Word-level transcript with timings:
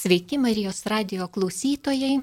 Sveiki 0.00 0.38
Marijos 0.40 0.78
radio 0.88 1.26
klausytojai, 1.28 2.22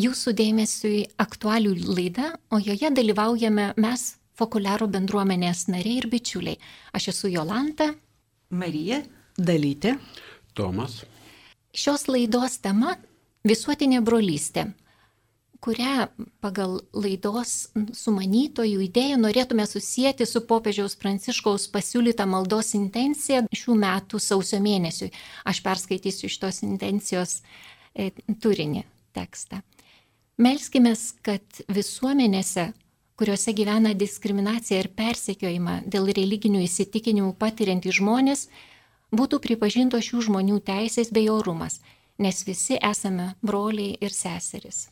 jūsų 0.00 0.32
dėmesiui 0.38 1.00
aktualių 1.20 1.74
laida, 1.90 2.30
o 2.48 2.56
joje 2.56 2.88
dalyvaujame 2.96 3.66
mes, 3.76 4.04
Fokuliaro 4.40 4.86
bendruomenės 4.88 5.66
nariai 5.68 5.98
ir 6.00 6.06
bičiuliai. 6.08 6.56
Aš 6.96 7.10
esu 7.12 7.28
Jolanta. 7.28 7.90
Marija 8.48 9.02
Dalytė. 9.36 9.98
Tomas. 10.56 11.02
Šios 11.76 12.06
laidos 12.08 12.56
tema- 12.64 12.96
visuotinė 13.50 14.00
brolystė 14.00 14.70
kurią 15.60 16.08
pagal 16.40 16.78
laidos 16.96 17.70
sumanytojų 17.96 18.80
idėją 18.86 19.18
norėtume 19.20 19.66
susijęti 19.68 20.26
su 20.28 20.42
popiežiaus 20.48 20.96
pranciškaus 21.00 21.68
pasiūlyta 21.74 22.26
maldos 22.28 22.72
intencija 22.78 23.42
šių 23.52 23.76
metų 23.82 24.20
sausio 24.24 24.60
mėnesiui. 24.64 25.10
Aš 25.44 25.60
perskaitysiu 25.66 26.30
šitos 26.32 26.62
intencijos 26.66 27.40
e, 27.92 28.10
turinį 28.40 28.86
tekstą. 29.16 29.60
Melskime, 30.40 30.94
kad 31.20 31.62
visuomenėse, 31.68 32.70
kuriuose 33.20 33.52
gyvena 33.52 33.92
diskriminacija 33.92 34.78
ir 34.80 34.88
persekiojimą 34.96 35.82
dėl 35.92 36.08
religinių 36.16 36.62
įsitikinimų 36.64 37.34
patiriantys 37.42 37.98
žmonės, 37.98 38.46
būtų 39.12 39.42
pripažintos 39.44 40.08
šių 40.08 40.22
žmonių 40.30 40.62
teisės 40.64 41.12
bei 41.12 41.28
orumas, 41.28 41.82
nes 42.16 42.40
visi 42.48 42.80
esame 42.80 43.34
broliai 43.44 43.98
ir 44.00 44.16
seseris. 44.16 44.86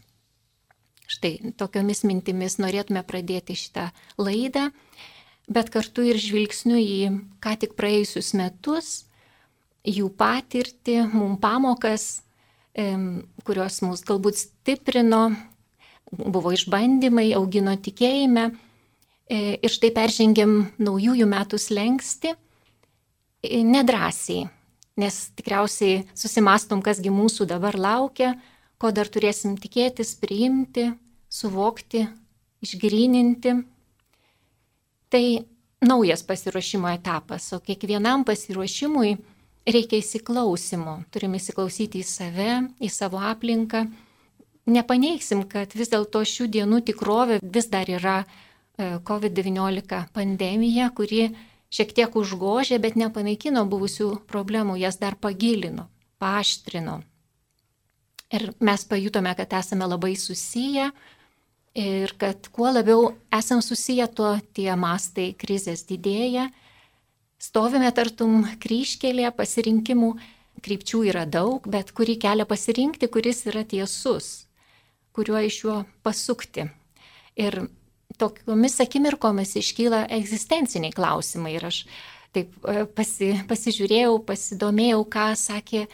Štai 1.08 1.54
tokiomis 1.56 2.04
mintimis 2.04 2.58
norėtume 2.60 3.00
pradėti 3.08 3.56
šitą 3.56 3.88
laidą, 4.20 4.68
bet 5.48 5.70
kartu 5.72 6.04
ir 6.04 6.20
žvilgsniu 6.20 6.76
į 6.76 6.98
ką 7.40 7.54
tik 7.62 7.72
praėjusius 7.78 8.34
metus, 8.36 8.90
jų 9.88 10.10
patirtį, 10.20 11.00
mum 11.14 11.38
pamokas, 11.40 12.20
kurios 13.44 13.80
mus 13.82 14.04
galbūt 14.06 14.38
stiprino, 14.38 15.30
buvo 16.12 16.52
išbandymai, 16.54 17.32
augino 17.36 17.74
tikėjime 17.76 18.48
e, 18.48 19.58
ir 19.60 19.72
štai 19.72 19.90
peržengėm 19.96 20.54
naujųjų 20.80 21.26
metų 21.28 21.58
slengsti 21.60 22.32
e, 22.32 23.60
nedrasiai, 23.64 24.46
nes 24.98 25.18
tikriausiai 25.36 26.04
susimastom, 26.16 26.80
kasgi 26.84 27.12
mūsų 27.12 27.48
dabar 27.50 27.76
laukia, 27.76 28.36
ko 28.78 28.92
dar 28.94 29.10
turėsim 29.10 29.58
tikėtis, 29.60 30.14
priimti, 30.20 30.92
suvokti, 31.28 32.06
išgryninti. 32.64 33.54
Tai 35.08 35.24
naujas 35.80 36.22
pasiruošimo 36.26 36.88
etapas, 36.90 37.52
o 37.52 37.60
kiekvienam 37.64 38.24
pasiruošimui 38.28 39.16
reikia 39.68 40.02
įsiklausimo. 40.02 40.98
Turime 41.12 41.40
įsiklausyti 41.40 42.02
į 42.02 42.06
save, 42.06 42.52
į 42.80 42.90
savo 42.92 43.20
aplinką. 43.22 43.86
Nepaneigsim, 44.68 45.44
kad 45.48 45.72
vis 45.76 45.92
dėlto 45.92 46.24
šių 46.28 46.48
dienų 46.52 46.82
tikrovė 46.90 47.38
vis 47.42 47.70
dar 47.72 47.88
yra 47.88 48.18
e, 48.20 48.98
COVID-19 49.00 50.02
pandemija, 50.12 50.90
kuri 50.96 51.30
šiek 51.72 51.94
tiek 51.96 52.16
užgožė, 52.16 52.80
bet 52.80 52.98
nepanaikino 53.00 53.64
buvusių 53.68 54.10
problemų, 54.28 54.76
jas 54.82 55.00
dar 55.00 55.16
pagilino, 55.16 55.88
paaštrino. 56.20 56.98
Ir 58.28 58.50
mes 58.60 58.84
pajutome, 58.84 59.32
kad 59.36 59.54
esame 59.56 59.88
labai 59.88 60.12
susiję 60.20 60.90
ir 61.76 62.14
kad 62.18 62.48
kuo 62.54 62.70
labiau 62.72 63.12
esam 63.34 63.62
susiję, 63.62 64.08
tuo 64.08 64.36
tie 64.54 64.70
mastai 64.76 65.32
krizės 65.38 65.84
didėja. 65.88 66.48
Stovime 67.38 67.90
tartum 67.94 68.42
kryškelėje 68.62 69.30
pasirinkimų, 69.36 70.10
krypčių 70.64 71.04
yra 71.12 71.24
daug, 71.26 71.66
bet 71.70 71.92
kurį 71.94 72.18
kelią 72.24 72.48
pasirinkti, 72.50 73.06
kuris 73.12 73.44
yra 73.46 73.62
tiesus, 73.62 74.48
kuriuo 75.14 75.44
iš 75.46 75.62
juo 75.62 75.78
pasukti. 76.02 76.66
Ir 77.38 77.60
tokiomis 78.18 78.80
akimirkomis 78.82 79.54
iškyla 79.60 80.08
egzistenciniai 80.18 80.94
klausimai 80.96 81.54
ir 81.54 81.68
aš 81.70 81.84
taip 82.34 82.50
e, 82.66 82.82
pasi, 82.90 83.36
pasižiūrėjau, 83.48 84.18
pasidomėjau, 84.26 85.04
ką 85.14 85.28
sakė 85.38 85.86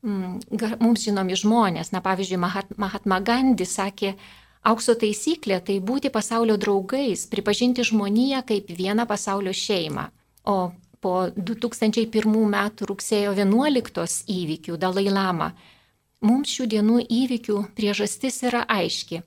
Mm, 0.00 0.38
mums 0.80 1.02
žinomi 1.04 1.36
žmonės. 1.36 1.92
Na, 1.92 2.00
pavyzdžiui, 2.00 2.40
Mahatma 2.40 3.18
Gandhi 3.20 3.66
sakė, 3.68 4.14
aukso 4.62 4.94
taisyklė 4.94 5.60
tai 5.64 5.78
būti 5.80 6.10
pasaulio 6.12 6.56
draugais, 6.60 7.26
pripažinti 7.30 7.84
žmoniją 7.86 8.42
kaip 8.46 8.70
vieną 8.76 9.06
pasaulio 9.08 9.52
šeimą. 9.52 10.08
O 10.44 10.72
po 11.00 11.14
2001 11.36 12.28
m. 12.28 12.56
rugsėjo 12.90 13.34
11 13.36 14.24
įvykių 14.28 14.76
Dalai 14.76 15.08
Lama, 15.08 15.52
mums 16.20 16.52
šių 16.52 16.66
dienų 16.74 17.02
įvykių 17.08 17.58
priežastis 17.76 18.42
yra 18.44 18.64
aiški. 18.68 19.22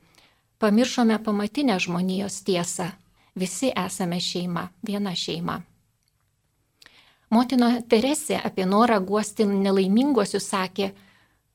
Pamiršome 0.62 1.18
pamatinę 1.20 1.80
žmonijos 1.80 2.44
tiesą. 2.48 2.94
Visi 3.36 3.72
esame 3.74 4.20
šeima, 4.22 4.70
viena 4.86 5.16
šeima. 5.18 5.64
Motina 7.34 7.80
Teresė 7.90 8.38
apie 8.38 8.66
norą 8.70 9.00
guosti 9.02 9.48
nelaiminguosius 9.50 10.46
sakė, 10.52 10.92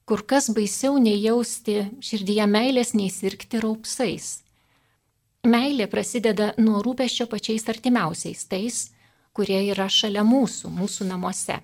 kur 0.09 0.23
kas 0.25 0.49
baisiau 0.57 0.97
nejausti 0.97 1.83
širdyje 2.01 2.47
meilės, 2.49 2.95
nei 2.97 3.11
sirgti 3.13 3.61
raupsais. 3.61 4.39
Meilė 5.45 5.85
prasideda 5.93 6.55
nuo 6.57 6.81
rūpeščio 6.85 7.29
pačiais 7.29 7.69
artimiausiais, 7.69 8.47
tais, 8.49 8.79
kurie 9.37 9.61
yra 9.69 9.91
šalia 9.93 10.25
mūsų, 10.25 10.73
mūsų 10.73 11.11
namuose. 11.11 11.61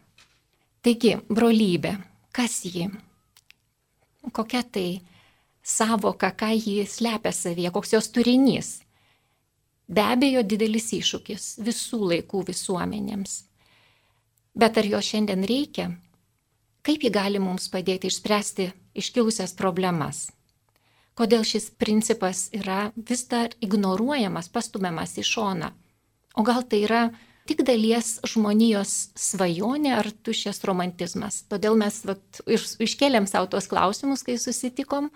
Taigi, 0.84 1.16
brolybė, 1.32 1.96
kas 2.36 2.60
ji? 2.68 2.90
Kokia 4.36 4.60
tai 4.68 4.88
savoka, 5.64 6.28
ką 6.36 6.52
ji 6.52 6.84
slepia 6.84 7.32
savyje, 7.32 7.72
koks 7.72 7.96
jos 7.96 8.12
turinys? 8.12 8.76
Be 9.88 10.04
abejo, 10.04 10.44
didelis 10.44 10.92
iššūkis 10.96 11.48
visų 11.64 12.04
laikų 12.12 12.44
visuomenėms. 12.52 13.40
Bet 14.54 14.76
ar 14.80 14.86
jo 14.92 15.00
šiandien 15.00 15.48
reikia? 15.48 15.94
Kaip 16.84 17.04
ji 17.04 17.08
gali 17.08 17.40
mums 17.40 17.70
padėti 17.72 18.10
išspręsti 18.10 18.68
iškilusias 19.00 19.54
problemas? 19.56 20.26
Kodėl 21.16 21.46
šis 21.46 21.70
principas 21.80 22.48
yra 22.52 22.90
vis 22.96 23.22
dar 23.30 23.54
ignoruojamas, 23.64 24.50
pastumiamas 24.52 25.14
į 25.16 25.24
šoną? 25.24 25.70
O 26.36 26.44
gal 26.44 26.64
tai 26.68 26.82
yra 26.84 27.04
tik 27.48 27.62
dalies 27.64 28.18
žmonijos 28.28 28.92
svajonė 29.16 29.94
ar 29.96 30.10
tuščias 30.26 30.60
romantizmas? 30.68 31.44
Todėl 31.48 31.78
mes 31.80 32.02
vat, 32.04 32.42
iškėlėm 32.50 33.30
savo 33.30 33.48
tuos 33.54 33.70
klausimus, 33.70 34.26
kai 34.26 34.36
susitikom. 34.42 35.08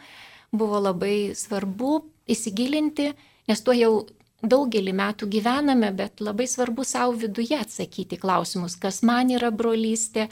Buvo 0.54 0.80
labai 0.80 1.34
svarbu 1.36 1.98
įsigilinti, 2.32 3.10
nes 3.50 3.60
tuo 3.60 3.74
jau 3.76 3.92
daugelį 4.40 4.94
metų 4.94 5.28
gyvename, 5.28 5.90
bet 5.92 6.22
labai 6.24 6.46
svarbu 6.48 6.86
savo 6.86 7.18
viduje 7.18 7.58
atsakyti 7.58 8.16
klausimus, 8.22 8.78
kas 8.80 9.02
man 9.02 9.34
yra 9.34 9.50
brolystė, 9.50 10.30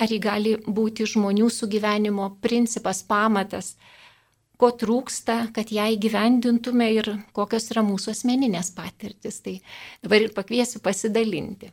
ar 0.00 0.10
ji 0.10 0.18
gali 0.22 0.54
būti 0.66 1.06
žmonių 1.08 1.50
sugyvenimo 1.52 2.30
principas, 2.44 3.02
pamatas, 3.06 3.74
ko 4.58 4.70
trūksta, 4.80 5.50
kad 5.54 5.70
ją 5.74 5.86
įgyvendintume 5.96 6.90
ir 6.96 7.10
kokios 7.36 7.70
yra 7.74 7.82
mūsų 7.86 8.14
asmeninės 8.14 8.72
patirtis. 8.76 9.40
Tai 9.44 9.56
dabar 10.04 10.26
ir 10.26 10.36
pakviesiu 10.36 10.82
pasidalinti. 10.84 11.72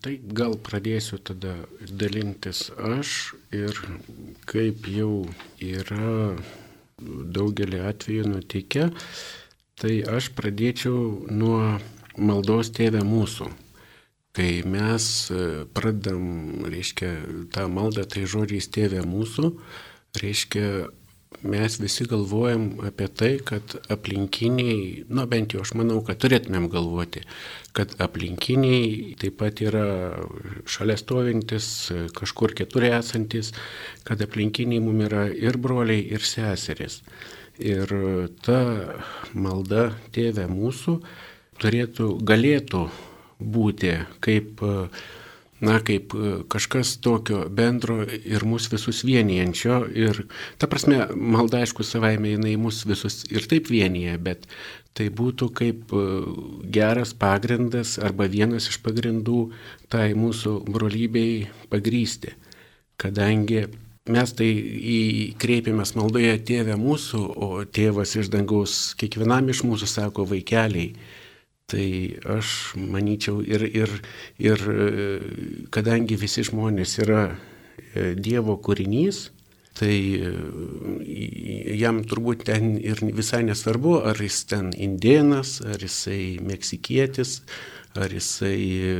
Tai 0.00 0.12
gal 0.32 0.54
pradėsiu 0.64 1.18
tada 1.20 1.52
dalintis 1.92 2.70
aš 2.80 3.34
ir 3.52 3.76
kaip 4.48 4.86
jau 4.88 5.26
yra 5.60 6.36
daugelį 7.36 7.82
atvejų 7.84 8.30
nutikę, 8.30 8.86
Tai 9.76 9.92
aš 10.08 10.30
pradėčiau 10.32 11.28
nuo 11.28 11.76
maldos 12.16 12.70
tėvę 12.72 13.02
mūsų. 13.04 13.50
Kai 14.36 14.60
mes 14.68 15.04
e, 15.32 15.64
pradam, 15.72 16.24
reiškia, 16.68 17.08
tą 17.54 17.70
maldą, 17.72 18.04
tai 18.04 18.26
žodžiais 18.28 18.68
tėvė 18.68 19.00
mūsų, 19.08 19.48
reiškia, 20.20 20.66
mes 21.46 21.78
visi 21.80 22.04
galvojam 22.08 22.66
apie 22.84 23.06
tai, 23.08 23.30
kad 23.44 23.76
aplinkiniai, 23.92 25.06
nu 25.08 25.24
bent 25.30 25.56
jau 25.56 25.64
aš 25.64 25.72
manau, 25.80 26.02
kad 26.04 26.20
turėtumėm 26.20 26.68
galvoti, 26.72 27.24
kad 27.76 27.96
aplinkiniai 28.02 29.16
taip 29.20 29.38
pat 29.40 29.64
yra 29.64 29.86
šalia 30.68 30.98
stovintis, 31.00 31.70
kažkur 32.16 32.52
kitur 32.60 32.84
esantis, 32.90 33.54
kad 34.04 34.20
aplinkiniai 34.20 34.84
mum 34.84 35.00
yra 35.08 35.26
ir 35.32 35.56
broliai, 35.56 36.04
ir 36.12 36.24
seserys. 36.24 37.00
Ir 37.56 37.88
ta 38.44 38.60
malda 39.32 39.90
tėvė 40.12 40.44
mūsų 40.52 41.00
turėtų, 41.62 42.16
galėtų 42.28 42.88
būti 43.40 43.92
kaip, 44.24 44.62
na, 45.60 45.76
kaip 45.84 46.14
kažkas 46.52 46.96
tokio 47.04 47.44
bendro 47.48 48.00
ir 48.06 48.46
mus 48.48 48.70
visus 48.72 49.02
vienijančio. 49.06 49.82
Ir 49.92 50.24
ta 50.60 50.68
prasme, 50.70 51.04
malda 51.14 51.62
aišku 51.64 51.84
savaime 51.86 52.34
jinai 52.34 52.56
mus 52.60 52.84
visus 52.88 53.24
ir 53.30 53.48
taip 53.50 53.70
vienyje, 53.72 54.16
bet 54.18 54.46
tai 54.96 55.10
būtų 55.12 55.50
kaip 55.52 55.92
geras 56.72 57.12
pagrindas 57.12 57.98
arba 58.00 58.28
vienas 58.32 58.70
iš 58.72 58.80
pagrindų 58.84 59.50
tai 59.92 60.14
mūsų 60.16 60.62
brolybei 60.72 61.48
pagrysti. 61.72 62.32
Kadangi 62.96 63.66
mes 64.08 64.32
tai 64.38 64.48
kreipiamės 65.40 65.94
maldoje 65.98 66.36
tėvę 66.48 66.78
mūsų, 66.80 67.20
o 67.36 67.48
tėvas 67.66 68.14
iš 68.16 68.30
dangaus 68.32 68.94
kiekvienam 68.98 69.50
iš 69.52 69.64
mūsų 69.66 69.88
sako 69.90 70.26
vaikeliai. 70.30 70.94
Tai 71.66 71.86
aš 72.36 72.76
manyčiau 72.78 73.40
ir, 73.42 73.64
ir, 73.66 73.90
ir 74.38 74.60
kadangi 75.74 76.14
visi 76.14 76.44
žmonės 76.46 76.92
yra 77.02 77.22
e, 77.32 78.12
Dievo 78.14 78.54
kūrinys, 78.62 79.32
tai 79.74 79.96
e, 80.14 80.30
jam 81.74 82.04
turbūt 82.06 82.46
ten 82.46 82.76
ir 82.78 83.02
visai 83.02 83.42
nesvarbu, 83.48 83.98
ar 84.12 84.22
jis 84.22 84.44
ten 84.52 84.70
indienas, 84.78 85.58
ar 85.66 85.82
jisai 85.82 86.38
meksikietis, 86.38 87.40
ar 87.98 88.14
jisai 88.14 88.62
e, 88.62 88.96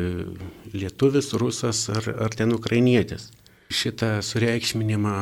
lietuvis, 0.75 1.31
rusas, 1.39 1.87
ar, 1.95 2.11
ar 2.19 2.35
ten 2.35 2.51
ukrainietis 2.57 3.31
šitą 3.71 4.17
sureikšminimą 4.23 5.19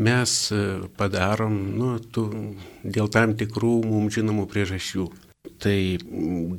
mes 0.00 0.36
padarom 0.96 1.56
nu, 1.76 1.98
tu, 2.00 2.28
dėl 2.84 3.12
tam 3.12 3.36
tikrų 3.36 3.80
mums 3.84 4.16
žinomų 4.16 4.48
priežasčių. 4.48 5.08
Tai 5.60 5.76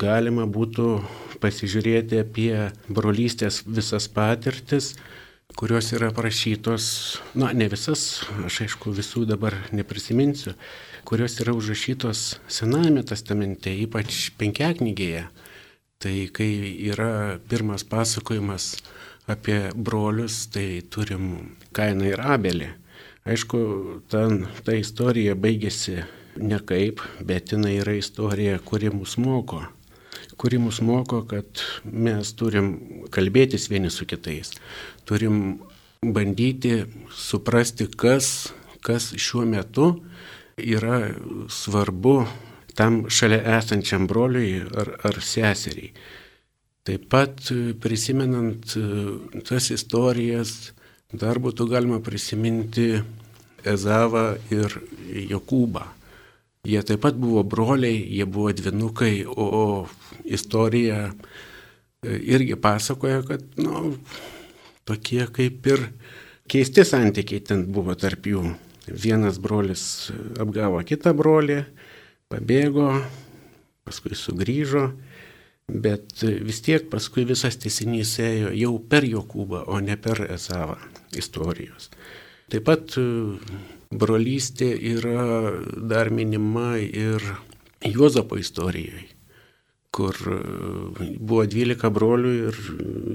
galima 0.01 0.47
būtų 0.49 0.85
pasižiūrėti 1.41 2.19
apie 2.21 2.53
brolystės 2.85 3.59
visas 3.65 4.07
patirtis, 4.09 4.91
kurios 5.57 5.91
yra 5.93 6.11
parašytos, 6.13 6.85
na 7.37 7.51
ne 7.57 7.67
visas, 7.69 8.23
aš 8.45 8.59
aišku 8.65 8.93
visų 8.97 9.27
dabar 9.29 9.57
neprisiminsiu, 9.73 10.53
kurios 11.05 11.39
yra 11.43 11.53
užrašytos 11.57 12.23
Senajame 12.45 13.03
testamente, 13.05 13.73
ypač 13.85 14.31
penkiaknygėje. 14.41 15.27
Tai 16.01 16.15
kai 16.33 16.51
yra 16.89 17.37
pirmas 17.49 17.85
pasakojimas 17.85 18.71
apie 19.29 19.59
brolius, 19.75 20.47
tai 20.53 20.81
turim 20.89 21.57
Kainą 21.73 22.09
ir 22.15 22.21
Abelį. 22.21 22.71
Aišku, 23.29 23.61
ten 24.09 24.47
ta 24.65 24.73
istorija 24.73 25.37
baigėsi 25.37 25.99
nekaip, 26.37 27.01
bet 27.25 27.51
jinai 27.53 27.77
yra 27.81 27.95
istorija, 27.99 28.59
kuri 28.65 28.91
mus 28.93 29.17
moko. 29.17 29.63
Kuri 30.37 30.57
mus 30.57 30.81
moko, 30.81 31.21
kad 31.29 31.61
mes 31.83 32.33
turim 32.37 32.71
kalbėtis 33.13 33.69
vieni 33.69 33.91
su 33.93 34.07
kitais. 34.09 34.53
Turim 35.05 35.59
bandyti 36.01 36.85
suprasti, 37.13 37.85
kas, 37.85 38.51
kas 38.81 39.11
šiuo 39.17 39.45
metu 39.45 39.91
yra 40.57 41.11
svarbu 41.49 42.15
tam 42.75 43.05
šalia 43.09 43.57
esančiam 43.57 44.07
broliui 44.07 44.63
ar, 44.81 44.95
ar 45.03 45.21
seseriai. 45.21 45.91
Taip 46.87 47.05
pat 47.13 47.51
e, 47.53 47.75
prisimenant 47.77 48.73
e, 48.73 48.83
tas 49.45 49.69
istorijas, 49.69 50.71
dar 51.13 51.37
būtų 51.43 51.67
galima 51.69 51.99
prisiminti 52.01 52.95
Ezavą 53.61 54.39
ir 54.49 54.73
Jokūbą. 55.29 55.83
Jie 56.67 56.81
taip 56.85 57.01
pat 57.01 57.17
buvo 57.17 57.41
broliai, 57.47 57.97
jie 58.05 58.25
buvo 58.29 58.51
dvinukai, 58.53 59.23
o 59.25 59.87
istorija 60.25 61.07
e, 61.09 62.17
irgi 62.35 62.57
pasakoja, 62.61 63.23
kad, 63.25 63.45
nu, 63.57 63.95
tokie 64.85 65.25
kaip 65.33 65.71
ir 65.71 65.87
keisti 66.51 66.85
santykiai 66.85 67.41
ten 67.47 67.65
buvo 67.73 67.95
tarp 67.97 68.29
jų. 68.29 68.45
Vienas 68.91 69.37
brolis 69.41 69.83
apgavo 70.41 70.81
kitą 70.85 71.15
brolį, 71.17 71.63
pabėgo, 72.29 72.91
paskui 73.85 74.17
sugrįžo 74.17 74.89
Bet 75.71 76.19
vis 76.21 76.59
tiek 76.65 76.89
paskui 76.91 77.23
visas 77.27 77.55
tiesinys 77.61 78.17
ėjo 78.19 78.49
jau 78.57 78.71
per 78.91 79.05
Jokūbą, 79.07 79.63
o 79.71 79.79
ne 79.79 79.95
per 79.95 80.19
Esavą 80.27 80.75
istorijos. 81.15 81.87
Taip 82.51 82.65
pat 82.67 82.95
brolystė 83.91 84.71
yra 84.95 85.51
dar 85.75 86.11
minima 86.11 86.77
ir 86.79 87.23
Juozapo 87.81 88.37
istorijoje, 88.37 89.07
kur 89.91 90.15
e, 90.29 90.37
buvo 91.17 91.45
12 91.49 91.89
brolių 91.93 92.33
ir 92.37 92.59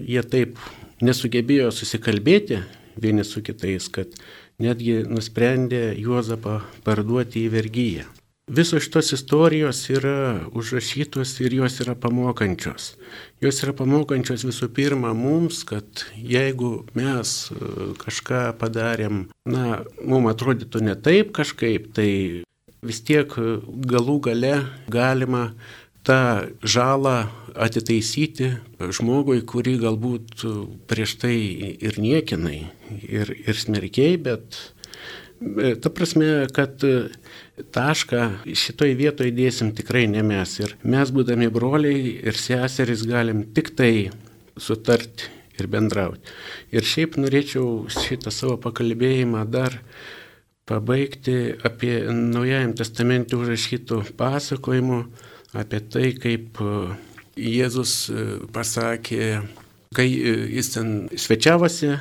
jie 0.08 0.24
taip 0.26 0.58
nesugebėjo 1.06 1.70
susikalbėti 1.70 2.60
vieni 3.00 3.24
su 3.24 3.44
kitais, 3.46 3.88
kad 3.92 4.16
netgi 4.62 5.02
nusprendė 5.06 5.92
Juozapą 6.00 6.60
parduoti 6.84 7.46
į 7.46 7.52
vergyją. 7.54 8.06
Visos 8.46 8.84
šitos 8.84 9.08
istorijos 9.12 9.80
yra 9.90 10.40
užrašytos 10.54 11.32
ir 11.42 11.54
jos 11.58 11.80
yra 11.82 11.96
pamokančios. 11.98 12.92
Jos 13.42 13.58
yra 13.64 13.72
pamokančios 13.74 14.44
visų 14.46 14.68
pirma 14.70 15.10
mums, 15.18 15.64
kad 15.66 16.04
jeigu 16.14 16.84
mes 16.94 17.32
e, 17.50 17.56
kažką 17.98 18.42
padarėm, 18.60 19.24
na, 19.50 19.80
mums 19.98 20.30
atrodytų 20.30 20.84
ne 20.86 20.94
taip 20.94 21.32
kažkaip, 21.34 21.88
tai 21.98 22.10
vis 22.86 23.02
tiek 23.02 23.34
galų 23.66 24.20
gale 24.28 24.54
galima 24.94 25.48
tą 26.06 26.46
žalą 26.62 27.16
atitaisyti 27.50 28.52
žmogui, 28.78 29.40
kurį 29.42 29.74
galbūt 29.88 30.46
prieš 30.86 31.16
tai 31.24 31.34
ir 31.82 31.98
niekinai, 31.98 32.60
ir, 33.02 33.34
ir 33.42 33.58
smerkiai, 33.58 34.22
bet 34.22 34.60
e, 35.42 35.74
ta 35.74 35.90
prasme, 35.90 36.46
kad 36.54 36.86
tašką 37.56 38.22
šitoj 38.46 38.94
vietoj 38.98 39.30
dėsim 39.34 39.72
tikrai 39.76 40.06
ne 40.10 40.22
mes. 40.26 40.58
Ir 40.60 40.76
mes, 40.84 41.12
būdami 41.12 41.48
broliai 41.52 42.12
ir 42.28 42.36
seserys, 42.36 43.06
galim 43.08 43.44
tik 43.56 43.72
tai 43.78 44.10
sutarti 44.56 45.30
ir 45.56 45.68
bendrauti. 45.72 46.20
Ir 46.74 46.84
šiaip 46.84 47.16
norėčiau 47.20 47.86
šitą 47.92 48.32
savo 48.34 48.56
pakalbėjimą 48.60 49.44
dar 49.48 49.78
pabaigti 50.68 51.54
apie 51.64 52.00
Naujajam 52.10 52.74
testamente 52.76 53.38
užrašytų 53.38 54.02
pasakojimų, 54.18 55.00
apie 55.56 55.80
tai, 55.92 56.10
kaip 56.20 56.60
e, 56.60 56.72
Jėzus 57.36 57.94
e, 58.10 58.26
pasakė, 58.52 59.28
kai 59.96 60.08
e, 60.10 60.34
jis 60.58 60.72
ten 60.74 60.94
svečiavosi 61.16 61.94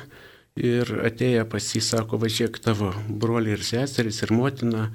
Ir 0.56 0.88
atėję 1.04 1.42
pas 1.52 1.64
jį 1.74 1.82
sako, 1.84 2.16
važiuok 2.22 2.54
tavo 2.64 2.88
broliai 3.08 3.58
ir 3.58 3.64
seserys 3.66 4.22
ir 4.24 4.32
motina 4.32 4.86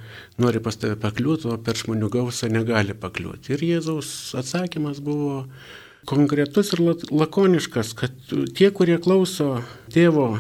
nori 0.42 0.58
pas 0.64 0.74
tave 0.74 0.96
pakliūti, 0.98 1.52
o 1.54 1.58
per 1.62 1.78
žmonių 1.78 2.10
gausą 2.10 2.50
negali 2.50 2.96
pakliūti. 2.98 3.54
Ir 3.54 3.66
Jėzaus 3.68 4.10
atsakymas 4.42 5.04
buvo 5.06 5.44
konkretus 6.10 6.74
ir 6.74 6.82
lakoniškas, 7.14 7.94
kad 7.94 8.34
tie, 8.58 8.72
kurie 8.74 8.98
klauso 8.98 9.62
tėvo 9.94 10.32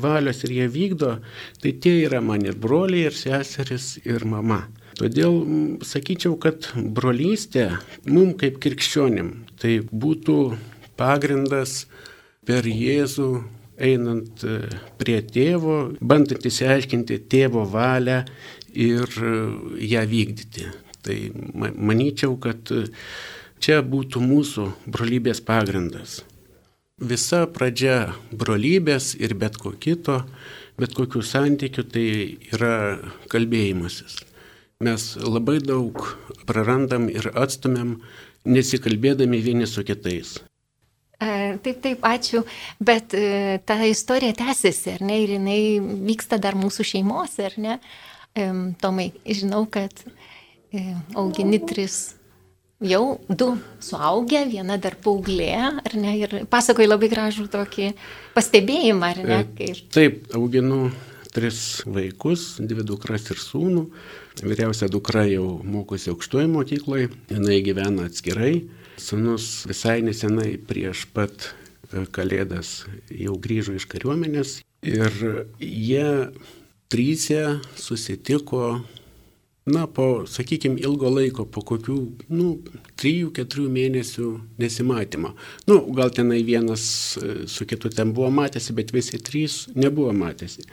valios 0.00 0.40
ir 0.46 0.56
jie 0.56 0.68
vykdo, 0.72 1.18
tai 1.60 1.76
tie 1.76 1.98
yra 2.06 2.24
man 2.24 2.48
ir 2.48 2.56
broliai, 2.56 3.10
ir 3.10 3.16
seserys, 3.16 3.98
ir 4.08 4.24
mama. 4.24 4.64
Todėl 4.96 5.36
sakyčiau, 5.84 6.38
kad 6.40 6.72
brolystė 6.76 7.74
mum 8.08 8.32
kaip 8.40 8.56
krikščionim 8.64 9.34
tai 9.60 9.82
būtų 9.84 10.54
pagrindas 10.96 11.82
per 12.48 12.64
Jėzų 12.64 13.34
einant 13.82 14.44
e, 14.46 14.58
prie 15.00 15.18
tėvo, 15.26 15.76
bandant 16.00 16.46
įsiaiškinti 16.46 17.22
tėvo 17.32 17.64
valią 17.68 18.22
ir 18.72 19.06
e, 19.18 19.36
ją 19.92 20.02
vykdyti. 20.08 20.68
Tai 21.02 21.16
manyčiau, 21.74 22.36
kad 22.42 22.70
e, 22.74 22.84
čia 23.62 23.80
būtų 23.82 24.22
mūsų 24.22 24.68
brolybės 24.86 25.42
pagrindas. 25.44 26.20
Visa 27.02 27.46
pradžia 27.50 28.12
brolybės 28.30 29.16
ir 29.18 29.34
bet 29.34 29.58
ko 29.58 29.72
kito, 29.74 30.20
bet 30.78 30.94
kokių 30.94 31.22
santykių 31.26 31.86
tai 31.90 32.06
yra 32.54 32.76
kalbėjimasis. 33.32 34.20
Mes 34.82 35.12
labai 35.18 35.58
daug 35.62 35.98
prarandam 36.46 37.08
ir 37.10 37.28
atstumėm, 37.38 38.00
nesikalbėdami 38.46 39.38
vieni 39.42 39.66
su 39.70 39.84
kitais. 39.86 40.40
Taip, 41.62 41.82
taip, 41.84 42.06
ačiū. 42.06 42.42
Bet 42.82 43.14
e, 43.18 43.58
ta 43.66 43.78
istorija 43.86 44.34
tęsiasi, 44.38 44.96
ar 44.96 45.04
ne? 45.06 45.20
Ir 45.24 45.36
jinai 45.36 45.60
vyksta 46.08 46.40
dar 46.42 46.56
mūsų 46.58 46.86
šeimose, 46.94 47.46
ar 47.50 47.58
ne? 47.60 47.78
E, 48.34 48.48
Tomai, 48.82 49.10
žinau, 49.26 49.64
kad 49.70 50.04
e, 50.72 50.96
augini 51.18 51.60
tris, 51.68 52.16
jau 52.82 53.20
du 53.28 53.52
suaugę, 53.82 54.44
viena 54.50 54.78
dar 54.82 54.96
paauglė, 55.04 55.52
ar 55.84 55.96
ne? 55.98 56.16
Ir 56.24 56.36
pasakoji 56.50 56.90
labai 56.90 57.12
gražų 57.12 57.48
tokį 57.52 57.92
pastebėjimą, 58.36 59.14
ar 59.14 59.24
ne? 59.24 59.40
Kaip... 59.58 59.86
Taip, 59.94 60.20
auginu 60.38 60.86
tris 61.32 61.80
vaikus, 61.88 62.58
dvi 62.60 62.84
dukras 62.84 63.30
ir 63.32 63.40
sūnų. 63.40 63.86
Vyriausia 64.42 64.88
dukra 64.92 65.24
jau 65.28 65.58
mokosi 65.64 66.12
aukštoje 66.12 66.48
mokykloje, 66.52 67.08
jinai 67.32 67.60
gyvena 67.64 68.08
atskirai. 68.10 68.62
Sūnus 69.00 69.66
visai 69.68 70.00
nesenai 70.04 70.56
prieš 70.56 71.06
pat 71.14 71.48
e, 71.92 72.04
Kalėdas 72.12 72.82
jau 73.08 73.36
grįžo 73.40 73.76
iš 73.78 73.88
kariuomenės 73.92 74.58
ir 74.82 75.46
jie 75.60 76.08
trysė 76.92 77.60
susitiko 77.78 78.82
na, 79.64 79.86
po, 79.86 80.24
sakykime, 80.26 80.80
ilgo 80.82 81.10
laiko, 81.12 81.44
po 81.46 81.62
kokių, 81.66 81.96
nu, 82.34 82.48
3-4 82.98 83.68
mėnesių 83.70 84.28
nesimatymo. 84.58 85.34
Nu, 85.70 85.78
gal 85.94 86.10
tenai 86.14 86.40
vienas 86.46 86.84
e, 87.16 87.46
su 87.46 87.66
kitu 87.70 87.92
ten 87.94 88.10
buvo 88.16 88.30
matęsi, 88.34 88.74
bet 88.74 88.90
visi 88.94 89.22
trys 89.22 89.68
nebuvo 89.78 90.10
matęsi. 90.16 90.66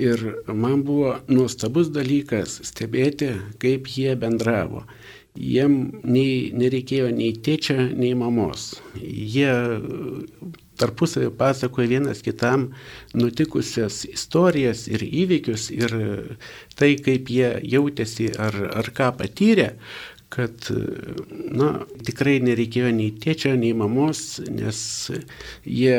Ir 0.00 0.22
man 0.46 0.84
buvo 0.86 1.16
nuostabus 1.28 1.90
dalykas 1.92 2.60
stebėti, 2.70 3.34
kaip 3.62 3.90
jie 3.90 4.14
bendravo. 4.16 4.86
Jiem 5.32 5.76
nei, 6.04 6.50
nereikėjo 6.52 7.08
nei 7.16 7.32
tėčia, 7.32 7.88
nei 7.96 8.12
mamos. 8.18 8.74
Jie 9.00 9.48
tarpusavį 10.80 11.30
pasakoja 11.38 11.88
vienas 11.94 12.20
kitam 12.24 12.66
nutikusias 13.16 14.02
istorijas 14.08 14.86
ir 14.92 15.04
įvykius 15.06 15.70
ir 15.72 15.94
tai, 16.76 16.94
kaip 17.00 17.32
jie 17.32 17.54
jautėsi 17.74 18.28
ar, 18.36 18.58
ar 18.82 18.90
ką 18.92 19.12
patyrė, 19.20 19.70
kad 20.32 20.68
na, 21.52 21.70
tikrai 22.06 22.38
nereikėjo 22.44 22.92
nei 22.96 23.12
tėčio, 23.20 23.52
nei 23.56 23.72
mamos, 23.76 24.40
nes 24.48 24.78
jie 25.64 25.96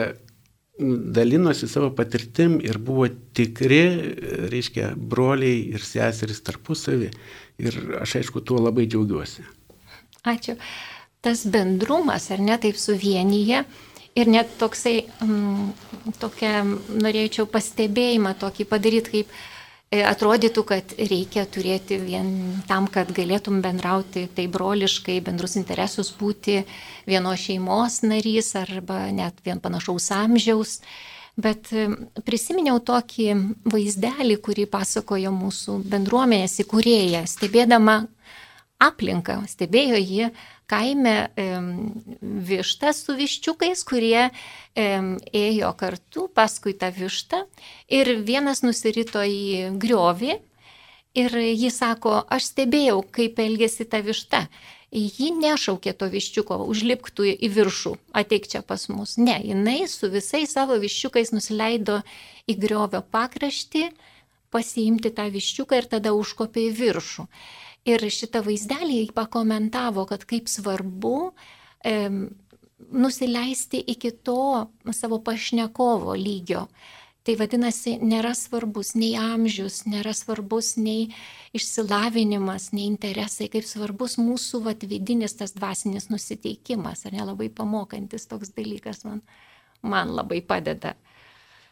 dalinosi 0.80 1.68
savo 1.70 1.92
patirtim 1.96 2.58
ir 2.64 2.80
buvo 2.82 3.08
tikri, 3.38 3.84
reiškia, 4.52 4.94
broliai 4.98 5.62
ir 5.76 5.86
seserys 5.86 6.42
tarpusavį. 6.46 7.12
Ir 7.62 7.80
aš 8.02 8.18
aišku, 8.24 8.42
tuo 8.42 8.58
labai 8.64 8.88
džiaugiuosi. 8.90 9.46
Ačiū. 10.26 10.58
Tas 11.24 11.46
bendrumas, 11.48 12.32
ar 12.34 12.42
ne 12.44 12.58
taip 12.60 12.80
suvienyje, 12.80 13.64
Ir 14.14 14.30
net 14.30 14.52
toksai, 14.62 15.08
mm, 15.26 15.70
tokia, 16.22 16.62
norėčiau 17.02 17.48
pastebėjimą 17.50 18.36
tokį 18.38 18.68
padaryti, 18.70 19.10
kaip 19.10 19.32
atrodytų, 20.02 20.64
kad 20.66 20.94
reikia 20.98 21.46
turėti 21.46 22.00
vien 22.02 22.28
tam, 22.70 22.88
kad 22.92 23.12
galėtum 23.14 23.62
bendrauti 23.62 24.26
tai 24.34 24.48
broliškai, 24.52 25.20
bendrus 25.26 25.58
interesus 25.60 26.14
būti 26.18 26.64
vienos 27.06 27.44
šeimos 27.44 28.02
narys 28.08 28.54
arba 28.60 29.06
net 29.14 29.44
vien 29.46 29.62
panašaus 29.62 30.10
amžiaus. 30.16 30.80
Bet 31.34 31.72
e, 31.74 31.88
prisiminiau 32.26 32.78
tokį 32.86 33.30
vaizdelį, 33.74 34.38
kurį 34.46 34.68
pasakojo 34.70 35.32
mūsų 35.34 35.80
bendruomenės 35.90 36.60
įkūrėja, 36.62 37.24
stebėdama 37.30 38.04
aplinką, 38.84 39.40
stebėjo 39.50 39.98
jį 40.02 40.30
kaime 40.74 41.16
vištą 42.22 42.94
su 42.98 43.14
viščiukais, 43.18 43.84
kurie 43.86 44.30
ėjo 44.76 45.74
kartu 45.78 46.26
paskui 46.34 46.74
tą 46.74 46.90
vištą 46.96 47.44
ir 47.94 48.16
vienas 48.26 48.64
nusirito 48.66 49.22
į 49.22 49.78
griovį 49.78 50.40
ir 51.14 51.36
jis 51.38 51.78
sako, 51.78 52.22
aš 52.30 52.50
stebėjau, 52.54 53.04
kaip 53.14 53.42
elgėsi 53.44 53.86
ta 53.90 54.02
višta. 54.06 54.48
Ji 54.94 55.32
nešaukė 55.34 55.96
to 55.98 56.06
viščiuko, 56.14 56.60
užlipktų 56.70 57.26
į 57.34 57.50
viršų, 57.56 57.96
ateik 58.14 58.46
čia 58.50 58.62
pas 58.62 58.86
mus. 58.94 59.16
Ne, 59.18 59.40
jinai 59.42 59.88
su 59.90 60.10
visais 60.14 60.54
savo 60.54 60.78
viščiukais 60.78 61.34
nusileido 61.34 62.04
į 62.46 62.58
griovio 62.62 63.02
pakraštį, 63.02 63.88
pasiimti 64.54 65.10
tą 65.18 65.26
viščiuką 65.34 65.82
ir 65.82 65.90
tada 65.96 66.14
užkopė 66.14 66.68
į 66.68 66.76
viršų. 66.78 67.26
Ir 67.84 68.04
šitą 68.16 68.40
vaizdelį 68.46 69.10
pakomentavo, 69.16 70.06
kad 70.08 70.24
kaip 70.28 70.48
svarbu 70.48 71.34
e, 71.84 71.96
nusileisti 72.92 73.84
iki 73.94 74.12
to 74.24 74.68
savo 74.92 75.20
pašnekovo 75.20 76.16
lygio. 76.16 76.68
Tai 77.24 77.38
vadinasi, 77.40 77.98
nėra 78.04 78.34
svarbus 78.36 78.98
nei 79.00 79.14
amžius, 79.16 79.86
nėra 79.88 80.12
svarbus 80.12 80.74
nei 80.76 81.06
išsilavinimas, 81.56 82.74
nei 82.76 82.90
interesai, 82.90 83.48
kaip 83.52 83.64
svarbus 83.64 84.18
mūsų 84.20 84.60
vat, 84.66 84.84
vidinis 84.84 85.38
tas 85.40 85.56
dvasinis 85.56 86.10
nusiteikimas, 86.12 87.06
ar 87.08 87.16
nelabai 87.16 87.48
pamokantis 87.48 88.28
toks 88.28 88.52
dalykas 88.58 89.06
man, 89.08 89.24
man 89.88 90.12
labai 90.12 90.42
padeda. 90.44 90.98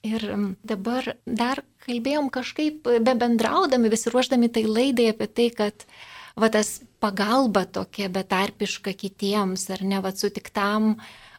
Ir 0.01 0.23
dabar 0.65 1.11
dar 1.25 1.61
kalbėjom 1.85 2.31
kažkaip, 2.33 2.87
be 3.05 3.13
bendraudami, 3.13 3.91
visi 3.93 4.09
ruoždami 4.09 4.49
tai 4.49 4.63
laidai 4.65 5.11
apie 5.11 5.27
tai, 5.29 5.49
kad 5.53 5.85
va 6.41 6.49
tas 6.49 6.79
pagalba 7.01 7.67
tokia 7.69 8.09
betarpiška 8.09 8.95
kitiems, 8.97 9.67
ar 9.73 9.83
ne, 9.85 9.99
va 10.01 10.13
sutiktam 10.15 10.95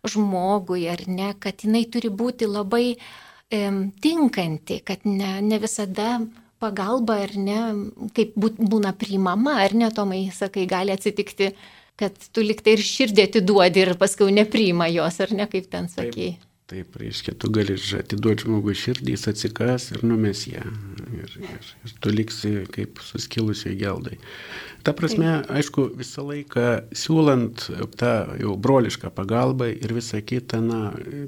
žmogui, 0.07 0.87
ar 0.91 1.03
ne, 1.11 1.33
kad 1.43 1.65
jinai 1.67 1.89
turi 1.91 2.11
būti 2.11 2.47
labai 2.47 2.87
e, 2.95 3.61
tinkanti, 4.05 4.79
kad 4.87 5.07
ne, 5.11 5.41
ne 5.43 5.59
visada 5.63 6.21
pagalba, 6.63 7.19
ar 7.27 7.35
ne, 7.35 7.61
kaip 8.15 8.39
būna 8.39 8.95
priimama, 8.99 9.59
ar 9.65 9.75
ne, 9.75 9.91
Tomai, 9.95 10.29
sakai, 10.35 10.69
gali 10.71 10.95
atsitikti, 10.95 11.51
kad 11.99 12.15
tu 12.31 12.47
liktai 12.47 12.77
ir 12.79 12.87
širdį 12.87 13.27
atiduodi 13.27 13.83
ir 13.83 13.95
paskui 13.99 14.31
nepriima 14.35 14.87
jos, 14.95 15.19
ar 15.27 15.35
ne, 15.35 15.51
kaip 15.51 15.67
ten 15.71 15.91
sakėjai. 15.91 16.39
Taip. 16.39 16.52
Taip, 16.73 16.95
reiškia, 16.97 17.35
tu 17.37 17.51
gali 17.53 17.75
atiduoti 17.99 18.47
žmogui 18.47 18.73
širdį, 18.79 19.13
jis 19.13 19.29
atsikas 19.29 19.91
ir 19.93 20.05
numes 20.09 20.47
ją. 20.49 20.63
Ir, 21.19 21.35
ir, 21.43 21.67
ir 21.85 21.93
tu 22.01 22.13
liksi 22.15 22.53
kaip 22.73 23.03
suskilusiai 23.05 23.75
geldai. 23.77 24.17
Ta 24.81 24.95
prasme, 24.97 25.35
aišku, 25.53 25.91
visą 26.01 26.25
laiką 26.31 26.65
siūlant 26.97 27.67
tą 28.01 28.15
jau 28.41 28.57
brolišką 28.57 29.13
pagalbą 29.13 29.69
ir 29.75 29.93
visą 29.99 30.23
kitą, 30.25 30.63
na, 30.65 30.81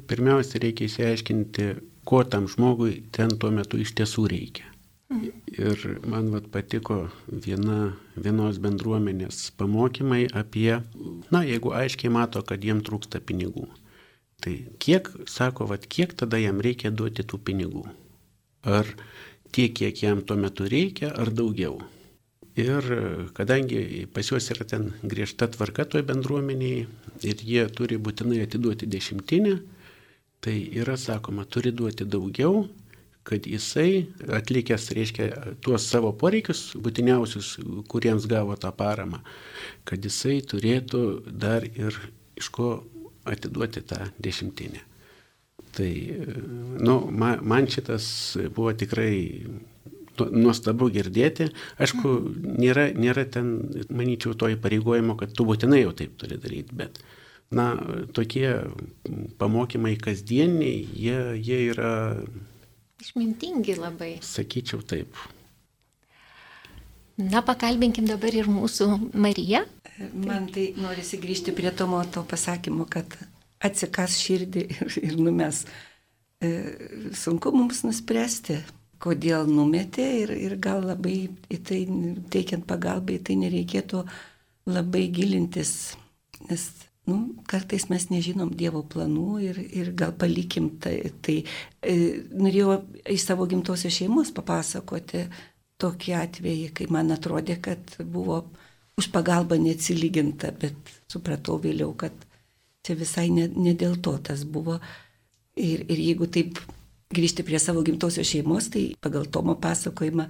pirmiausia, 0.08 0.62
reikia 0.64 0.88
įsiaiškinti, 0.88 1.68
ko 2.08 2.24
tam 2.24 2.48
žmogui 2.48 3.02
ten 3.12 3.36
tuo 3.36 3.52
metu 3.52 3.84
iš 3.84 3.92
tiesų 4.00 4.24
reikia. 4.32 4.72
Mhm. 5.12 5.30
Ir 5.60 5.86
man 6.08 6.32
vat, 6.32 6.48
patiko 6.56 7.02
viena, 7.28 7.92
vienos 8.16 8.64
bendruomenės 8.64 9.50
pamokymai 9.60 10.24
apie, 10.32 10.80
na, 11.28 11.44
jeigu 11.44 11.76
aiškiai 11.76 12.16
mato, 12.16 12.40
kad 12.48 12.64
jiem 12.64 12.80
trūksta 12.80 13.20
pinigų 13.20 13.68
Tai 14.42 14.54
kiek, 14.82 15.10
sako, 15.30 15.68
vat, 15.70 15.86
kiek 15.86 16.14
tada 16.18 16.40
jam 16.40 16.60
reikia 16.64 16.90
duoti 16.90 17.24
tų 17.24 17.40
pinigų? 17.46 17.84
Ar 18.64 18.88
tiek, 19.54 19.74
kiek 19.76 20.02
jam 20.02 20.22
tuo 20.24 20.36
metu 20.40 20.68
reikia, 20.68 21.12
ar 21.14 21.30
daugiau? 21.30 21.78
Ir 22.54 22.86
kadangi 23.34 24.06
pas 24.14 24.28
juos 24.30 24.46
yra 24.54 24.66
ten 24.68 24.92
griežta 25.02 25.48
tvarka 25.50 25.88
toje 25.90 26.06
bendruomenėje 26.06 26.84
ir 27.26 27.42
jie 27.42 27.64
turi 27.74 27.98
būtinai 27.98 28.44
atiduoti 28.44 28.86
dešimtinę, 28.86 29.56
tai 30.44 30.54
yra 30.78 30.94
sakoma, 31.00 31.48
turi 31.50 31.72
duoti 31.74 32.06
daugiau, 32.06 32.68
kad 33.24 33.46
jisai 33.48 34.06
atlikęs, 34.36 34.90
reiškia, 34.94 35.28
tuos 35.64 35.86
savo 35.88 36.12
poreikius, 36.20 36.74
būtiniausius, 36.76 37.54
kuriems 37.90 38.28
gavo 38.30 38.54
tą 38.60 38.70
paramą, 38.76 39.22
kad 39.88 40.04
jisai 40.04 40.42
turėtų 40.44 41.24
dar 41.26 41.64
ir 41.64 41.96
iš 42.38 42.50
ko 42.54 42.68
atiduoti 43.24 43.82
tą 43.88 44.00
dešimtinę. 44.22 44.82
Tai, 45.74 45.90
nu, 46.78 46.98
man, 47.10 47.40
man 47.42 47.66
šitas 47.70 48.06
buvo 48.54 48.72
tikrai 48.78 49.14
nu, 50.18 50.28
nuostabu 50.30 50.88
girdėti. 50.94 51.48
Aišku, 51.82 52.14
nėra, 52.62 52.88
nėra 52.94 53.26
ten, 53.26 53.52
manyčiau, 53.90 54.36
to 54.38 54.52
įpareigojimo, 54.54 55.18
kad 55.18 55.34
tu 55.34 55.46
būtinai 55.48 55.82
jau 55.82 55.94
taip 55.98 56.14
turi 56.20 56.38
daryti, 56.40 56.76
bet, 56.78 57.00
na, 57.54 57.72
tokie 58.14 58.48
pamokymai 59.40 59.96
kasdieniai, 60.00 60.84
jie, 60.94 61.18
jie 61.42 61.60
yra. 61.72 61.94
Išmintingi 63.02 63.78
labai. 63.80 64.12
Sakyčiau 64.24 64.84
taip. 64.86 65.18
Na, 67.20 67.44
pakalbinkim 67.46 68.08
dabar 68.10 68.34
ir 68.34 68.48
mūsų 68.50 68.88
Mariją. 69.14 69.62
Man 70.18 70.48
tai 70.50 70.72
norisi 70.80 71.20
grįžti 71.22 71.54
prie 71.54 71.70
to 71.70 71.86
pasakymo, 72.26 72.88
kad 72.90 73.14
atsikas 73.62 74.18
širdį 74.18 74.64
ir, 74.66 74.96
ir 74.98 75.18
numes. 75.22 75.64
E, 76.42 76.50
sunku 77.14 77.52
mums 77.54 77.84
nuspręsti, 77.86 78.58
kodėl 78.98 79.46
numetė 79.46 80.06
ir, 80.24 80.32
ir 80.34 80.56
gal 80.58 80.82
labai 80.82 81.28
į 81.52 81.60
tai, 81.62 81.84
teikiant 82.34 82.66
pagalbą, 82.66 83.14
į 83.14 83.22
tai 83.28 83.38
nereikėtų 83.44 84.02
labai 84.66 85.06
gilintis, 85.14 85.94
nes 86.48 86.66
nu, 87.06 87.36
kartais 87.46 87.86
mes 87.92 88.08
nežinom 88.10 88.50
Dievo 88.56 88.82
planų 88.82 89.30
ir, 89.44 89.60
ir 89.62 89.90
gal 89.94 90.14
palikim 90.18 90.72
tai. 90.82 90.98
tai 91.22 91.42
e, 91.78 91.96
norėjau 92.32 92.80
iš 93.12 93.26
savo 93.28 93.46
gimtosios 93.46 93.94
šeimos 93.94 94.32
papasakoti 94.34 95.28
tokį 95.84 96.14
atvejį, 96.20 96.68
kai 96.76 96.90
man 96.92 97.12
atrodė, 97.14 97.58
kad 97.62 97.96
buvo 98.00 98.42
už 98.98 99.10
pagalbą 99.14 99.58
neatsilyginta, 99.60 100.52
bet 100.58 100.76
supratau 101.10 101.58
vėliau, 101.62 101.92
kad 101.98 102.14
čia 102.86 102.96
visai 102.98 103.28
ne, 103.32 103.48
ne 103.48 103.74
dėl 103.76 103.98
to 104.02 104.16
tas 104.22 104.44
buvo. 104.44 104.78
Ir, 105.54 105.84
ir 105.86 106.00
jeigu 106.08 106.28
taip 106.30 106.58
grįžti 107.14 107.44
prie 107.46 107.60
savo 107.62 107.84
gimtosios 107.86 108.28
šeimos, 108.28 108.70
tai 108.74 108.84
pagal 109.02 109.28
Tomo 109.30 109.56
pasakojimą 109.60 110.26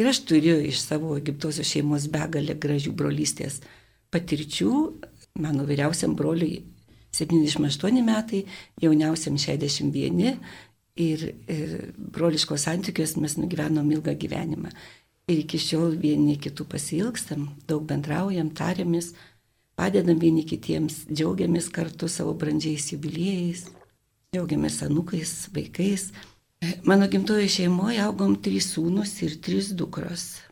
ir 0.00 0.10
aš 0.10 0.24
turiu 0.28 0.58
iš 0.66 0.82
savo 0.82 1.14
gimtosios 1.22 1.70
šeimos 1.70 2.08
begalę 2.12 2.56
gražių 2.58 2.94
brolystės 2.98 3.60
patirčių. 4.14 4.70
Mano 5.42 5.66
vyriausiam 5.66 6.14
broliui 6.14 6.62
78 7.14 8.02
metai, 8.06 8.44
jauniausiam 8.82 9.38
61 9.38 10.38
ir, 10.96 11.34
ir 11.50 11.92
broliškos 11.96 12.66
santykios 12.66 13.16
mes 13.16 13.36
nugyvenom 13.38 13.90
ilgą 13.92 14.14
gyvenimą. 14.18 14.72
Ir 15.28 15.40
iki 15.40 15.58
šiol 15.58 15.96
vieni 16.00 16.36
kitų 16.36 16.66
pasilgstam, 16.68 17.48
daug 17.68 17.86
bendraujam, 17.88 18.50
tariamės, 18.52 19.14
padedam 19.78 20.20
vieni 20.20 20.44
kitiems, 20.44 21.06
džiaugiamės 21.08 21.70
kartu 21.72 22.10
savo 22.12 22.34
brandžiais 22.36 22.90
jubiliejais, 22.92 23.64
džiaugiamės 24.34 24.82
anukais, 24.84 25.32
vaikais. 25.54 26.10
Mano 26.84 27.08
gimtojo 27.08 27.48
šeimoje 27.48 28.02
augom 28.04 28.36
trys 28.40 28.70
sūnus 28.74 29.16
ir 29.24 29.38
trys 29.44 29.72
dukros. 29.76 30.42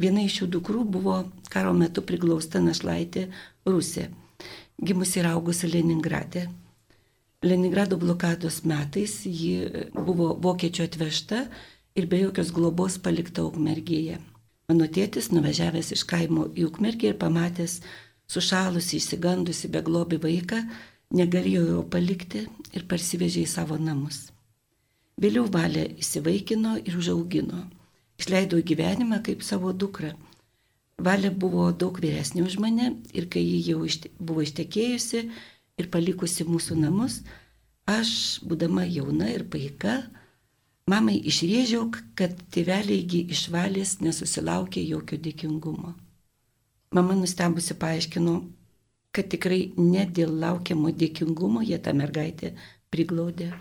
Viena 0.00 0.22
iš 0.24 0.40
šių 0.40 0.46
dukrų 0.54 0.86
buvo 0.94 1.16
karo 1.52 1.74
metu 1.76 2.02
priglausta 2.06 2.62
našlaitė 2.62 3.26
Rusė, 3.68 4.08
gimusi 4.80 5.20
ir 5.20 5.28
augusi 5.34 5.68
Leningrade. 5.68 6.46
Leningrado 7.42 7.96
blokados 7.96 8.60
metais 8.68 9.22
ji 9.24 9.64
buvo 9.96 10.34
vokiečių 10.44 10.84
atvežta 10.84 11.38
ir 11.96 12.06
be 12.06 12.18
jokios 12.20 12.50
globos 12.52 12.98
palikta 13.00 13.46
ukmergėje. 13.48 14.18
Mano 14.68 14.86
tėtis, 14.86 15.30
nuvažiavęs 15.32 15.88
iš 15.96 16.04
kaimo 16.10 16.50
į 16.52 16.66
ukmergį 16.68 17.08
ir 17.10 17.16
pamatęs 17.22 17.78
sušalusi, 18.28 18.98
įsigandusi 19.00 19.70
beglobį 19.72 20.18
vaiką, 20.26 20.60
negalėjo 21.16 21.62
jo 21.70 21.84
palikti 21.94 22.44
ir 22.76 22.84
parsivežė 22.90 23.46
į 23.46 23.50
savo 23.54 23.80
namus. 23.80 24.26
Vėliau 25.20 25.48
Valė 25.48 25.86
įsivaikino 26.04 26.76
ir 26.84 26.98
užaugino 27.00 27.64
išleido 28.20 28.60
gyvenimą 28.60 29.22
kaip 29.24 29.40
savo 29.42 29.72
dukrą. 29.72 30.12
Valė 31.00 31.32
buvo 31.32 31.70
daug 31.72 31.96
vyresnė 32.04 32.44
už 32.44 32.58
mane 32.60 32.92
ir 33.16 33.30
kai 33.32 33.40
ji 33.40 33.62
jau 33.70 33.80
buvo 34.20 34.44
ištekėjusi 34.44 35.24
ir 35.78 35.90
palikusi 35.92 36.46
mūsų 36.48 36.78
namus, 36.80 37.20
aš, 37.90 38.12
būdama 38.46 38.86
jauna 38.88 39.30
ir 39.34 39.44
paika, 39.52 40.00
mamai 40.90 41.18
išrėžiau, 41.30 41.88
kad 42.18 42.36
tėveliaigi 42.54 43.26
išvalės 43.34 43.98
nesusilaukė 44.04 44.82
jokio 44.86 45.18
dėkingumo. 45.26 45.94
Mama 46.96 47.14
nustebusi 47.14 47.76
paaiškino, 47.78 48.36
kad 49.14 49.30
tikrai 49.30 49.60
ne 49.78 50.06
dėl 50.18 50.32
laukiamo 50.42 50.90
dėkingumo 51.02 51.62
jie 51.66 51.78
tą 51.82 51.94
mergaitę 51.98 52.54
priglaudė. 52.90 53.52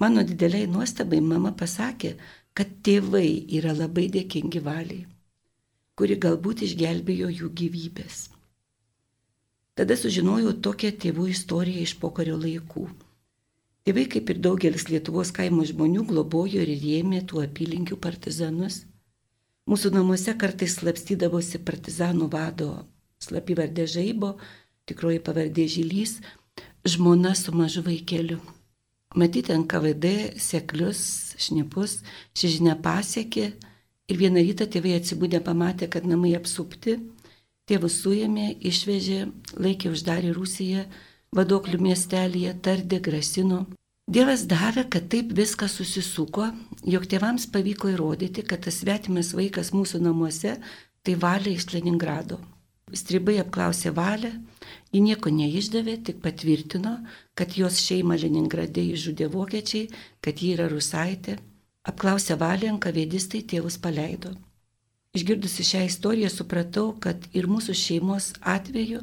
Mano 0.00 0.24
dideliai 0.24 0.68
nuostabai 0.72 1.20
mama 1.20 1.52
pasakė, 1.52 2.14
kad 2.56 2.70
tėvai 2.84 3.28
yra 3.58 3.74
labai 3.76 4.08
dėkingi 4.12 4.60
valiai, 4.64 5.04
kuri 5.96 6.16
galbūt 6.20 6.64
išgelbėjo 6.66 7.28
jų 7.40 7.50
gyvybės. 7.60 8.28
Tada 9.78 9.96
sužinojau 9.96 10.52
tokią 10.64 10.90
tėvų 11.02 11.30
istoriją 11.32 11.86
iš 11.86 11.96
pokario 12.00 12.36
laikų. 12.36 12.84
Tėvai, 13.82 14.04
kaip 14.06 14.28
ir 14.30 14.40
daugelis 14.44 14.84
Lietuvos 14.92 15.32
kaimo 15.34 15.64
žmonių, 15.66 16.04
globojo 16.10 16.60
ir 16.62 16.70
rėmė 16.82 17.22
tų 17.26 17.40
apylinkių 17.46 17.96
partizanus. 17.98 18.82
Mūsų 19.66 19.94
namuose 19.94 20.34
kartais 20.38 20.76
slapstydavosi 20.76 21.62
partizanų 21.66 22.28
vado 22.30 22.68
slapyvardė 23.22 23.86
Žaibo, 23.88 24.34
tikroji 24.86 25.22
pavardė 25.24 25.66
Žylys, 25.70 26.18
žmona 26.84 27.32
su 27.38 27.54
mažu 27.56 27.82
vaikeliu. 27.86 28.40
Matyti 29.16 29.52
NKVD 29.54 30.38
seklius, 30.40 31.02
šnipus, 31.40 32.00
ši 32.36 32.54
žinia 32.56 32.76
pasiekė 32.80 33.48
ir 34.08 34.20
vieną 34.20 34.44
rytą 34.46 34.68
tėvai 34.72 34.96
atsibūdė 34.98 35.42
pamatė, 35.44 35.88
kad 35.92 36.06
namai 36.08 36.36
apsupti, 36.38 36.98
tėvus 37.70 38.00
suėmė, 38.02 38.48
išvežė, 38.70 39.20
laikė 39.56 39.92
uždarė 39.94 40.32
Rusiją, 40.36 40.86
vadoklių 41.36 41.80
miestelėje, 41.88 42.54
tardė, 42.64 43.00
grasino. 43.00 43.66
Dievas 44.10 44.46
davė, 44.50 44.84
kad 44.90 45.06
taip 45.12 45.30
viskas 45.38 45.76
susisuko, 45.78 46.48
jog 46.84 47.06
tėvams 47.08 47.46
pavyko 47.54 47.92
įrodyti, 47.92 48.42
kad 48.42 48.64
tas 48.66 48.80
svetimas 48.82 49.30
vaikas 49.38 49.70
mūsų 49.72 50.02
namuose 50.02 50.56
tai 51.02 51.14
valia 51.14 51.54
iš 51.54 51.70
Leningrado. 51.72 52.40
Stribai 52.92 53.38
apklausė 53.40 53.92
Valę, 53.96 54.32
ji 54.92 55.00
nieko 55.00 55.30
neišdavė, 55.32 55.96
tik 56.04 56.20
patvirtino, 56.24 56.98
kad 57.38 57.56
jos 57.56 57.80
šeimą 57.80 58.18
Leningrade 58.20 58.84
išžudė 58.92 59.30
vokiečiai, 59.32 59.88
kad 60.20 60.42
ji 60.42 60.52
yra 60.58 60.68
rusaitė. 60.68 61.38
Apklausė 61.88 62.36
Valę, 62.42 62.68
ankavedistai 62.74 63.46
tėvus 63.48 63.78
paleido. 63.80 64.34
Išgirdusi 65.12 65.64
šią 65.68 65.82
istoriją 65.86 66.30
supratau, 66.32 66.94
kad 66.96 67.26
ir 67.36 67.48
mūsų 67.50 67.74
šeimos 67.76 68.30
atveju 68.40 69.02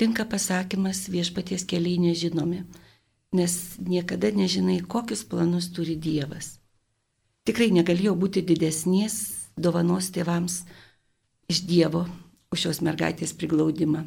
tinka 0.00 0.24
pasakymas 0.24 1.04
viešpaties 1.12 1.66
keliai 1.68 2.00
nežinomi, 2.00 2.62
nes 3.36 3.58
niekada 3.78 4.32
nežinai, 4.32 4.80
kokius 4.80 5.26
planus 5.28 5.68
turi 5.76 5.98
Dievas. 6.00 6.56
Tikrai 7.44 7.68
negalėjo 7.74 8.16
būti 8.16 8.40
didesnės 8.48 9.20
dovanos 9.56 10.08
tėvams 10.14 10.62
iš 11.52 11.64
Dievo 11.68 12.06
už 12.52 12.66
šios 12.66 12.80
mergaitės 12.84 13.36
priglaudimą. 13.36 14.06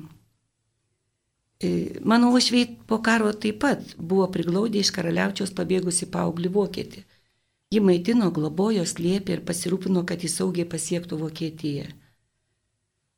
E, 1.62 2.00
mano 2.02 2.32
uošviai 2.34 2.68
po 2.90 3.00
karo 3.06 3.32
taip 3.34 3.62
pat 3.64 3.94
buvo 3.98 4.28
priglaudę 4.34 4.82
iš 4.82 4.92
karaliaučiaus 4.96 5.54
pabėgusi 5.56 6.10
paauglį 6.12 6.52
vokietį. 6.58 7.06
Ji 7.74 7.82
maitino, 7.82 8.30
globojo, 8.32 8.86
slėpė 8.86 9.38
ir 9.38 9.46
pasirūpino, 9.48 10.04
kad 10.10 10.24
jis 10.24 10.38
saugiai 10.40 10.68
pasiektų 10.70 11.20
Vokietiją. 11.22 11.88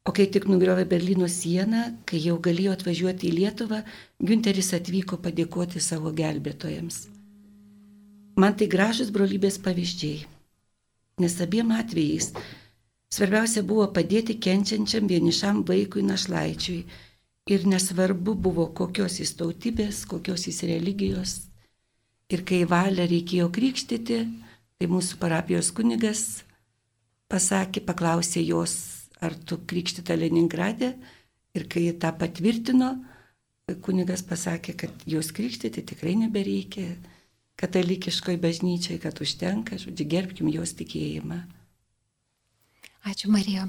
O 0.08 0.14
kai 0.16 0.30
tik 0.32 0.48
nugriovė 0.48 0.86
Berlyno 0.88 1.28
sieną, 1.28 1.82
kai 2.08 2.22
jau 2.24 2.38
galėjo 2.40 2.78
atvažiuoti 2.78 3.28
į 3.28 3.34
Lietuvą, 3.42 3.82
Günteris 4.24 4.72
atvyko 4.78 5.20
padėkoti 5.26 5.84
savo 5.84 6.14
gelbėtojams. 6.16 7.02
Man 8.40 8.56
tai 8.56 8.70
gražus 8.72 9.12
brolybės 9.12 9.58
pavyzdžiai, 9.66 10.24
nes 11.20 11.36
abiem 11.44 11.74
atvejais 11.76 12.32
Svarbiausia 13.08 13.62
buvo 13.64 13.86
padėti 13.96 14.34
kenčiančiam 14.44 15.06
vienišam 15.08 15.62
vaikui 15.68 16.04
našlaičiui. 16.04 16.82
Ir 17.48 17.62
nesvarbu 17.72 18.34
buvo, 18.48 18.66
kokios 18.80 19.22
jis 19.22 19.32
tautybės, 19.40 20.02
kokios 20.12 20.44
jis 20.50 20.60
religijos. 20.68 21.36
Ir 22.28 22.44
kai 22.48 22.66
valią 22.68 23.06
reikėjo 23.08 23.48
krikštyti, 23.56 24.18
tai 24.78 24.88
mūsų 24.92 25.20
parapijos 25.22 25.72
kunigas 25.76 26.24
pasakė, 27.32 27.84
paklausė 27.88 28.44
jos, 28.44 28.74
ar 29.24 29.36
tu 29.48 29.60
krikštita 29.64 30.18
Leningradė. 30.20 30.94
Ir 31.58 31.66
kai 31.72 31.88
tą 31.98 32.12
patvirtino, 32.20 32.92
kunigas 33.86 34.22
pasakė, 34.28 34.76
kad 34.84 35.08
jos 35.10 35.32
krikštyti 35.36 35.86
tikrai 35.94 36.18
nebereikia. 36.20 36.92
Katalikiškoje 37.58 38.38
bažnyčiai, 38.38 39.00
kad 39.02 39.18
užtenka, 39.18 39.80
žodžiu, 39.82 40.06
gerbkim 40.06 40.52
jos 40.54 40.76
tikėjimą. 40.78 41.40
Ačiū 43.08 43.32
Marija 43.34 43.66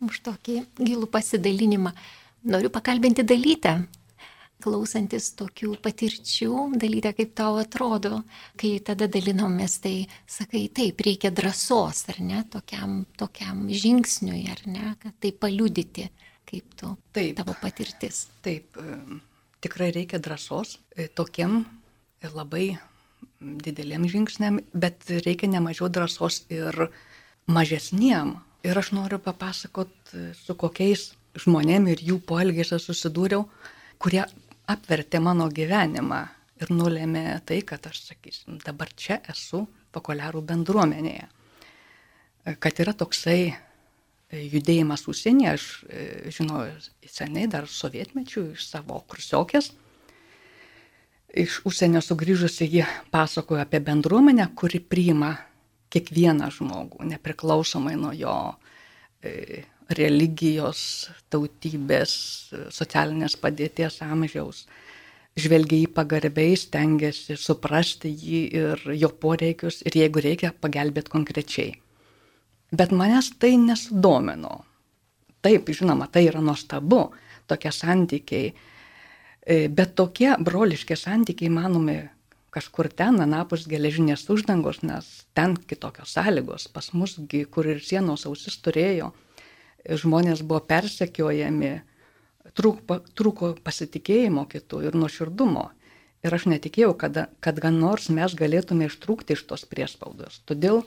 už 0.00 0.22
tokį 0.24 0.62
gilų 0.78 1.10
pasidalinimą. 1.12 1.92
Noriu 2.48 2.70
pakalbinti 2.72 3.26
dalytę, 3.26 3.82
klausantis 4.62 5.30
tokių 5.38 5.74
patirčių, 5.84 6.52
dalytę, 6.80 7.12
kaip 7.18 7.34
tau 7.38 7.58
atrodo, 7.60 8.22
kai 8.60 8.76
tada 8.84 9.08
dalinomės, 9.12 9.78
tai 9.84 9.94
sakai, 10.30 10.66
taip, 10.74 11.02
reikia 11.06 11.32
drąsos, 11.34 12.04
ar 12.12 12.20
ne, 12.24 12.42
tokiam, 12.52 13.02
tokiam 13.20 13.66
žingsniui, 13.68 14.46
ar 14.52 14.64
ne, 14.70 14.94
kad 15.02 15.16
tai 15.22 15.32
paliudyti, 15.36 16.08
kaip 16.48 16.78
tu, 16.80 16.94
taip, 17.16 17.36
tavo 17.40 17.56
patirtis. 17.60 18.26
Taip, 18.46 18.80
tikrai 19.64 19.92
reikia 19.94 20.22
drąsos 20.22 20.78
e, 20.96 21.08
tokiam 21.08 21.64
labai 22.26 22.78
dideliam 23.40 24.06
žingsniam, 24.08 24.58
bet 24.72 25.04
reikia 25.26 25.50
nemažiau 25.52 25.90
drąsos 25.92 26.44
ir 26.50 26.88
mažesniem 27.46 28.34
Ir 28.66 28.78
aš 28.78 28.90
noriu 28.96 29.18
papasakot, 29.22 29.92
su 30.34 30.54
kokiais 30.58 31.12
žmonėm 31.38 31.86
ir 31.92 32.00
jų 32.02 32.16
poelgėse 32.26 32.80
susidūriau, 32.82 33.44
kurie 34.02 34.24
apvertė 34.70 35.20
mano 35.22 35.48
gyvenimą 35.52 36.22
ir 36.62 36.72
nulėmė 36.72 37.40
tai, 37.46 37.60
kad 37.66 37.86
aš, 37.88 38.02
sakysim, 38.10 38.58
dabar 38.64 38.90
čia 38.96 39.20
esu 39.30 39.66
pakolerų 39.94 40.42
bendruomenėje. 40.46 41.28
Kad 42.62 42.82
yra 42.82 42.94
toksai 42.96 43.56
judėjimas 44.32 45.06
užsienyje, 45.10 45.50
aš 45.54 45.64
e, 45.86 46.04
žinau 46.34 46.64
seniai 47.06 47.48
dar 47.50 47.68
sovietmečių 47.70 48.46
iš 48.54 48.66
savo 48.66 49.00
kursiokės. 49.10 49.72
Iš 51.36 51.60
užsienio 51.68 52.00
sugrįžusi 52.02 52.68
ji 52.70 52.84
pasakojo 53.12 53.60
apie 53.62 53.80
bendruomenę, 53.84 54.48
kuri 54.56 54.80
priima 54.80 55.34
kiekvieną 55.92 56.48
žmogų, 56.54 57.04
nepriklausomai 57.12 57.94
nuo 57.98 58.12
jo 58.16 58.36
e, 59.22 59.62
religijos, 59.92 61.10
tautybės, 61.30 62.12
socialinės 62.74 63.36
padėties 63.38 64.00
amžiaus. 64.02 64.64
Žvelgia 65.36 65.82
jį 65.82 65.88
pagarbiai, 65.92 66.56
stengiasi 66.56 67.36
suprasti 67.36 68.08
jį 68.08 68.40
ir 68.56 68.86
jo 68.96 69.10
poreikius 69.20 69.82
ir 69.84 69.98
jeigu 70.00 70.22
reikia, 70.24 70.54
pagelbėti 70.64 71.12
konkrečiai. 71.12 71.74
Bet 72.72 72.90
manęs 72.90 73.34
tai 73.38 73.54
nesudomino. 73.60 74.64
Taip, 75.44 75.68
žinoma, 75.70 76.08
tai 76.10 76.24
yra 76.26 76.40
nuostabu, 76.42 77.12
tokie 77.46 77.70
santykiai. 77.70 78.54
E, 79.46 79.68
bet 79.68 79.94
tokie 79.94 80.32
broliški 80.42 80.96
santykiai, 80.98 81.52
manome, 81.52 81.98
kažkur 82.56 82.88
ten, 82.88 83.20
anapus 83.22 83.68
geležinės 83.70 84.24
uždangos, 84.32 84.80
nes 84.82 85.06
ten 85.36 85.54
kitokios 85.68 86.16
sąlygos. 86.16 86.66
Pas 86.72 86.88
musgi, 86.96 87.44
kur 87.44 87.68
ir 87.68 87.84
sienos 87.84 88.24
ausis 88.26 88.56
turėjo, 88.64 89.12
žmonės 89.88 90.42
buvo 90.42 90.60
persekiojami, 90.66 91.72
trūko, 92.56 93.00
trūko 93.14 93.54
pasitikėjimo 93.64 94.46
kitų 94.50 94.82
ir 94.88 94.98
nuoširdumo. 94.98 95.70
Ir 96.26 96.34
aš 96.34 96.48
netikėjau, 96.50 96.94
kad, 96.98 97.18
kad 97.44 97.58
gan 97.62 97.76
nors 97.78 98.08
mes 98.10 98.34
galėtume 98.34 98.88
ištrūkti 98.88 99.36
iš 99.36 99.44
tos 99.46 99.66
priespaudos. 99.68 100.40
Todėl 100.48 100.82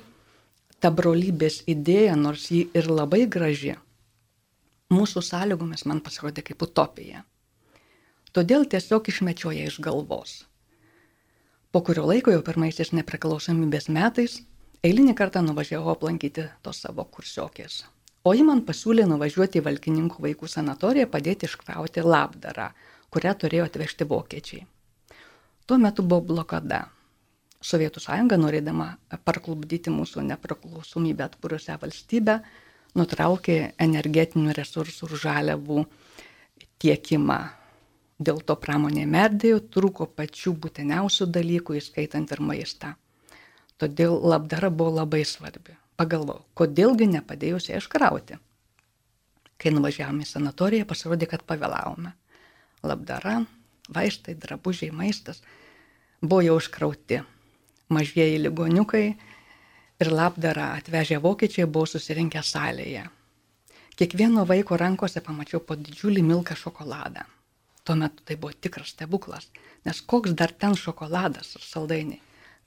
ta 0.84 0.92
brolybės 0.92 1.62
idėja, 1.70 2.18
nors 2.20 2.50
ji 2.52 2.66
ir 2.76 2.90
labai 2.92 3.24
graži, 3.32 3.78
mūsų 4.92 5.24
sąlygomis 5.24 5.86
man 5.88 6.02
pasirodė 6.04 6.44
kaip 6.50 6.66
utopija. 6.66 7.24
Todėl 8.36 8.66
tiesiog 8.70 9.08
išmečiau 9.10 9.54
ją 9.56 9.70
iš 9.70 9.80
galvos. 9.82 10.36
Po 11.72 11.82
kurio 11.86 12.08
laiko 12.10 12.34
jau 12.34 12.42
pirmaisiais 12.46 12.92
nepriklausomybės 12.98 13.90
metais 13.94 14.40
eilinį 14.86 15.14
kartą 15.18 15.44
nuvažiavau 15.46 15.94
aplankyti 15.94 16.48
tos 16.66 16.82
savo 16.86 17.06
kursiokės. 17.06 17.84
O 18.24 18.34
ji 18.36 18.44
man 18.44 18.62
pasiūlė 18.68 19.06
nuvažiuoti 19.10 19.62
į 19.62 19.66
Valkininkų 19.66 20.24
vaikų 20.26 20.50
sanatoriją 20.52 21.08
padėti 21.12 21.48
iškrauti 21.48 22.04
labdarą, 22.04 22.70
kurią 23.14 23.36
turėjo 23.42 23.68
atvežti 23.70 24.08
vokiečiai. 24.10 24.66
Tuo 25.66 25.78
metu 25.78 26.04
buvo 26.04 26.34
blokada. 26.34 26.88
Sovietų 27.60 28.02
sąjunga, 28.04 28.38
norėdama 28.40 28.90
parklubdyti 29.28 29.92
mūsų 29.92 30.24
nepriklausomybę 30.30 31.26
atkūrusią 31.28 31.76
valstybę, 31.82 32.40
nutraukė 32.96 33.58
energetinių 33.88 34.56
resursų 34.56 35.10
ir 35.10 35.24
žaliavų 35.24 35.86
tiekimą 36.80 37.40
Dėl 38.20 38.42
to 38.44 38.56
pramonė 38.60 39.06
merdėjo, 39.08 39.62
trūko 39.72 40.10
pačių 40.12 40.52
būtiniausių 40.64 41.28
dalykų, 41.38 41.78
įskaitant 41.80 42.34
ir 42.36 42.42
maistą. 42.44 42.96
Todėl 43.80 44.18
labdara 44.34 44.68
buvo 44.68 44.92
labai 44.98 45.22
svarbi. 45.24 45.78
Pagalvojau, 46.00 46.46
kodėlgi 46.56 47.10
nepadėjus 47.12 47.70
ją 47.70 47.80
iškrauti. 47.82 48.38
Kai 49.60 49.74
nuvažiavome 49.76 50.24
į 50.24 50.30
sanatoriją, 50.30 50.86
pasirodė, 50.88 51.28
kad 51.28 51.44
pavėlavome. 51.44 52.14
Labdara, 52.88 53.42
vaistai, 53.92 54.38
drabužiai, 54.40 54.94
maistas 54.96 55.42
buvo 56.22 56.40
jau 56.46 56.56
iškrauti. 56.62 57.20
Mažieji 57.92 58.40
ligoniukai 58.46 59.06
ir 60.00 60.12
labdarą 60.14 60.70
atvežę 60.78 61.20
vokiečiai 61.24 61.68
buvo 61.68 61.90
susirinkę 61.90 62.44
salėje. 62.46 63.04
Kiekvieno 64.00 64.46
vaiko 64.48 64.78
rankose 64.80 65.20
pamačiau 65.26 65.60
po 65.60 65.76
didžiulį 65.76 66.24
milką 66.24 66.56
šokoladą. 66.56 67.26
Tuo 67.84 67.96
metu 68.00 68.24
tai 68.24 68.38
buvo 68.40 68.54
tikras 68.56 68.94
stebuklas, 68.94 69.50
nes 69.84 70.00
koks 70.00 70.36
dar 70.40 70.54
ten 70.56 70.78
šokoladas 70.80 71.58
ar 71.58 71.66
saldainiai, 71.66 72.22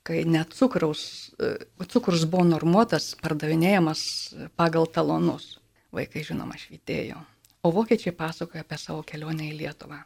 kai 0.07 0.23
net 0.27 0.53
cukraus, 0.57 1.31
e, 1.39 1.53
cukrus 1.89 2.25
buvo 2.29 2.45
normuotas, 2.47 3.13
pardavinėjamas 3.23 4.01
pagal 4.59 4.87
talonus. 4.87 5.59
Vaikai 5.93 6.23
žinoma 6.25 6.57
švitėjo, 6.57 7.19
o 7.61 7.71
vokiečiai 7.71 8.15
pasakoja 8.17 8.63
apie 8.65 8.79
savo 8.81 9.03
kelionę 9.05 9.51
į 9.51 9.59
Lietuvą. 9.59 9.99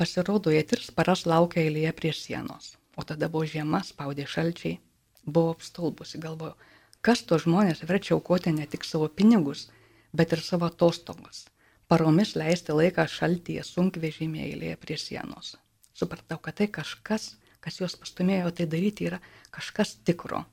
Pasirodo, 0.00 0.50
jie 0.50 0.62
tris 0.64 0.88
paras 0.96 1.26
laukia 1.28 1.60
eilėje 1.66 1.92
prie 1.98 2.14
sienos, 2.16 2.72
o 2.96 3.04
tada 3.04 3.28
buvo 3.28 3.44
žiema, 3.44 3.82
spaudė 3.84 4.24
šalčiai, 4.24 4.78
buvo 5.26 5.52
apstulbusi, 5.52 6.22
galvoju, 6.24 6.56
kas 7.04 7.22
to 7.28 7.36
žmonės 7.38 7.84
verčia 7.84 8.16
aukoti 8.16 8.56
ne 8.56 8.64
tik 8.66 8.88
savo 8.88 9.12
pinigus, 9.12 9.68
bet 10.16 10.32
ir 10.32 10.40
savo 10.40 10.72
atostogas 10.72 11.44
paromis 11.92 12.30
leisti 12.40 12.72
laiką 12.72 13.04
šaltyje 13.04 13.62
sunkvežimėje 13.68 14.46
eilėje 14.48 14.76
prie 14.80 14.96
sienos. 14.96 15.50
Supratau, 15.92 16.38
kad 16.40 16.56
tai 16.56 16.68
kažkas, 16.72 17.34
kas 17.62 17.78
juos 17.80 17.94
pastumėjo 17.98 18.50
tai 18.56 18.66
daryti, 18.70 19.06
yra 19.10 19.20
kažkas 19.54 19.96
tikro. 20.06 20.44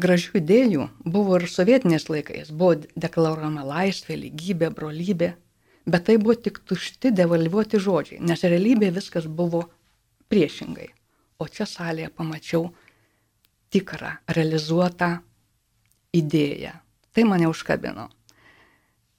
Gražių 0.00 0.40
idėjų 0.40 0.88
buvo 1.06 1.38
ir 1.38 1.46
sovietiniais 1.50 2.08
laikais, 2.10 2.50
buvo 2.50 2.80
deklaruojama 2.98 3.62
laisvė, 3.68 4.16
lygybė, 4.24 4.72
brolybė, 4.74 5.30
bet 5.86 6.08
tai 6.08 6.16
buvo 6.18 6.34
tik 6.34 6.58
tušti 6.66 7.12
devalvuoti 7.14 7.78
žodžiai, 7.78 8.18
nes 8.20 8.42
realybė 8.42 8.90
viskas 8.96 9.28
buvo 9.30 9.68
priešingai. 10.32 10.90
O 11.38 11.46
čia 11.50 11.66
salėje 11.66 12.10
pamačiau 12.14 12.68
tikrą, 13.74 14.16
realizuotą 14.34 15.12
idėją. 16.14 16.74
Tai 17.14 17.24
mane 17.30 17.46
užkabino. 17.50 18.08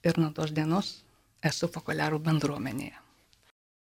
Ir 0.05 0.19
nuo 0.19 0.31
tos 0.35 0.51
dienos 0.55 0.91
esu 1.43 1.71
fokuliarų 1.71 2.19
bendruomenėje. 2.23 3.04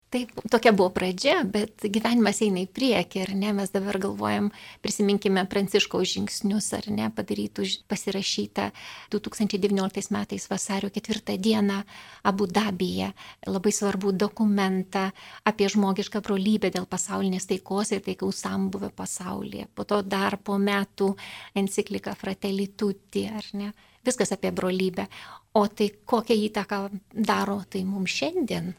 Taip, 0.09 0.31
tokia 0.49 0.71
buvo 0.73 0.89
pradžia, 0.89 1.43
bet 1.45 1.83
gyvenimas 1.85 2.39
eina 2.41 2.63
į 2.63 2.69
priekį, 2.73 3.19
ar 3.27 3.33
ne, 3.37 3.51
mes 3.53 3.69
dabar 3.69 3.99
galvojam, 4.01 4.47
prisiminkime 4.81 5.43
Pranciškaus 5.45 6.15
žingsnius, 6.15 6.71
ar 6.73 6.87
ne, 6.89 7.11
padarytų 7.13 7.67
pasirašytą 7.91 8.71
2019 9.13 10.09
metais 10.15 10.49
vasario 10.49 10.89
4 10.89 11.37
dieną 11.37 11.83
Abu 12.25 12.49
Dabyje 12.49 13.11
labai 13.53 13.75
svarbų 13.77 14.15
dokumentą 14.25 15.11
apie 15.45 15.69
žmogišką 15.69 16.23
brolybę 16.25 16.73
dėl 16.73 16.89
pasaulinės 16.89 17.45
taikos 17.53 17.93
ir 17.93 18.01
taikaus 18.09 18.41
sambuvio 18.41 18.89
pasaulyje. 18.89 19.69
Po 19.77 19.85
to 19.85 20.01
dar 20.01 20.41
po 20.41 20.57
metų 20.57 21.13
enciklika 21.53 22.17
Fratelli 22.17 22.71
Tutti, 22.73 23.27
ar 23.29 23.53
ne, 23.53 23.71
viskas 24.01 24.33
apie 24.33 24.49
brolybę. 24.49 25.05
O 25.53 25.67
tai 25.69 25.93
kokią 26.01 26.43
įtaką 26.49 26.85
daro 27.13 27.61
tai 27.69 27.85
mums 27.85 28.09
šiandien? 28.09 28.73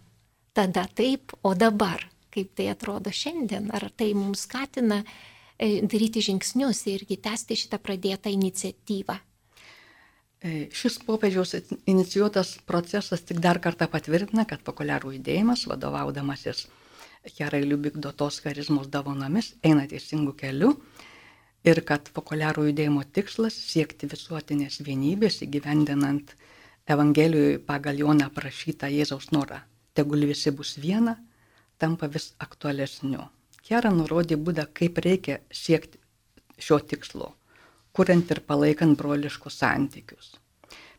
Tada 0.61 0.85
taip, 0.93 1.33
o 1.41 1.55
dabar, 1.57 2.03
kaip 2.29 2.51
tai 2.53 2.67
atrodo 2.69 3.09
šiandien? 3.09 3.71
Ar 3.73 3.87
tai 3.97 4.11
mums 4.13 4.43
skatina 4.45 4.99
e, 5.01 5.81
daryti 5.89 6.21
žingsnius 6.21 6.83
irgi 6.93 7.17
tęsti 7.17 7.57
šitą 7.63 7.79
pradėtą 7.81 8.29
iniciatyvą? 8.35 9.17
E, 10.45 10.51
šis 10.69 10.99
popiežiaus 11.07 11.55
inicijuotas 11.89 12.59
procesas 12.69 13.25
tik 13.25 13.41
dar 13.41 13.63
kartą 13.65 13.89
patvirtina, 13.89 14.45
kad 14.45 14.61
populiarų 14.67 15.15
judėjimas, 15.17 15.65
vadovaudamasis 15.73 16.67
Kerai 17.39 17.63
Liubikdotos 17.65 18.43
charizmos 18.45 18.93
davonomis, 18.93 19.55
eina 19.65 19.89
teisingų 19.89 20.37
kelių 20.45 20.75
ir 21.73 21.83
kad 21.89 22.13
populiarų 22.13 22.69
judėjimo 22.69 23.09
tikslas 23.17 23.57
siekti 23.57 24.13
visuotinės 24.13 24.83
vienybės 24.85 25.41
įgyvendinant 25.49 26.37
Evangelijoje 26.85 27.65
pagal 27.65 28.05
Joną 28.05 28.29
aprašytą 28.29 28.93
Jėzaus 28.93 29.33
norą, 29.33 29.65
tegul 29.95 30.27
visi 30.29 30.51
bus 30.51 30.77
viena, 30.81 31.17
tampa 31.79 32.09
vis 32.09 32.33
aktualesniu. 32.39 33.27
Kera 33.65 33.91
nurodė 33.95 34.37
būdą, 34.37 34.67
kaip 34.75 34.99
reikia 35.05 35.41
siekti 35.53 35.99
šio 36.59 36.81
tikslo, 36.91 37.35
kuriant 37.93 38.31
ir 38.31 38.43
palaikant 38.47 38.99
broliškus 38.99 39.61
santykius. 39.63 40.35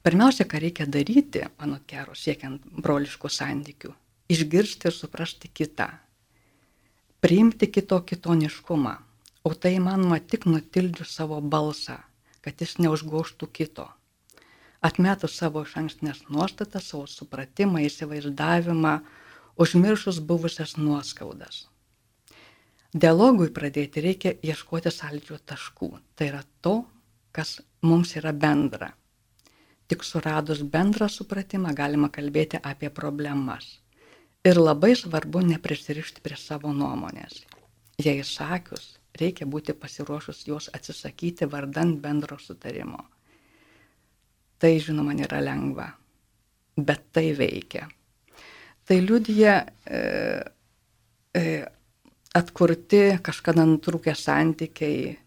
Pirmiausia, 0.01 0.47
ką 0.49 0.61
reikia 0.61 0.87
daryti, 0.89 1.43
anot 1.61 1.85
Kero, 1.87 2.15
siekiant 2.17 2.63
broliškų 2.81 3.29
santykių- 3.29 3.93
išgirsti 4.33 4.87
ir 4.89 4.95
suprasti 4.95 5.51
kitą, 5.53 5.89
priimti 7.21 7.67
kito 7.67 7.99
kitoniškumą, 8.01 8.97
O 9.41 9.55
tai 9.57 9.71
įmanoma 9.79 10.19
tik 10.21 10.43
nutildžius 10.45 11.15
savo 11.17 11.39
balsą, 11.41 11.95
kad 12.45 12.59
jis 12.61 12.75
neužgoštų 12.77 13.47
kito. 13.49 13.87
Atmetus 14.81 15.35
savo 15.37 15.61
iš 15.61 15.75
ankstinės 15.77 16.23
nuostatas, 16.33 16.87
savo 16.89 17.05
supratimą, 17.09 17.83
įsivaizdavimą, 17.85 18.95
užmiršus 19.61 20.17
buvusias 20.25 20.73
nuoskaudas. 20.77 21.67
Dialogui 22.91 23.51
pradėti 23.55 24.01
reikia 24.03 24.31
ieškoti 24.43 24.91
sąlyčio 24.91 25.37
taškų. 25.47 25.91
Tai 26.15 26.25
yra 26.31 26.41
to, 26.65 26.73
kas 27.31 27.61
mums 27.85 28.15
yra 28.19 28.33
bendra. 28.33 28.89
Tik 29.87 30.03
suradus 30.07 30.65
bendrą 30.73 31.07
supratimą 31.11 31.71
galima 31.77 32.09
kalbėti 32.09 32.59
apie 32.73 32.89
problemas. 32.89 33.77
Ir 34.43 34.57
labai 34.57 34.95
svarbu 34.97 35.45
neprisirišti 35.53 36.25
prie 36.25 36.35
savo 36.41 36.73
nuomonės. 36.73 37.45
Jei 38.01 38.23
sakius, 38.25 38.97
reikia 39.19 39.45
būti 39.45 39.77
pasiruošus 39.77 40.45
juos 40.49 40.69
atsisakyti 40.73 41.45
vardant 41.45 41.99
bendro 42.01 42.39
sutarimo. 42.41 43.05
Tai 44.61 44.71
žinoma 44.77 45.15
nėra 45.17 45.41
lengva, 45.41 45.87
bet 46.77 47.07
tai 47.15 47.31
veikia. 47.37 47.87
Tai 48.85 48.97
liudija 49.01 49.55
e, 49.61 50.01
e, 51.37 51.43
atkurti 52.37 53.01
kažkada 53.25 53.65
nutrūkę 53.65 54.13
santykiai 54.17 54.99
e, 55.09 55.17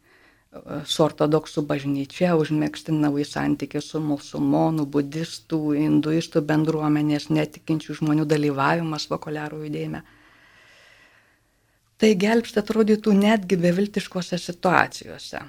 su 0.86 1.04
ortodoksų 1.06 1.64
bažnyčia, 1.66 2.34
užmėgsti 2.38 2.94
nauji 2.94 3.26
santykiai 3.26 3.82
su 3.82 4.02
musulmonų, 4.02 4.86
budistų, 4.94 5.62
hinduistų 5.80 6.44
bendruomenės, 6.46 7.30
netikinčių 7.34 7.98
žmonių 8.02 8.28
dalyvavimas 8.30 9.10
vokoliarų 9.10 9.64
judėjime 9.66 10.04
tai 12.04 12.14
gelbsti 12.20 12.60
atrodytų 12.60 13.14
netgi 13.16 13.56
beviltiškose 13.60 14.38
situacijose. 14.40 15.40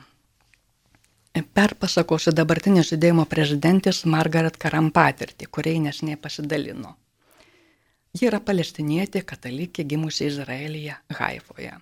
Perpasakosiu 1.36 2.32
dabartinės 2.32 2.94
judėjimo 2.94 3.26
prezidentės 3.28 4.06
Margaret 4.08 4.56
Karam 4.56 4.88
patirtį, 4.96 5.50
kuriai 5.52 5.82
nesnei 5.84 6.16
pasidalino. 6.16 6.94
Ji 8.16 8.30
yra 8.30 8.40
palestinietė 8.40 9.26
katalikė 9.28 9.84
gimusi 9.84 10.30
Izraelyje, 10.30 10.96
Haifoje. 11.18 11.74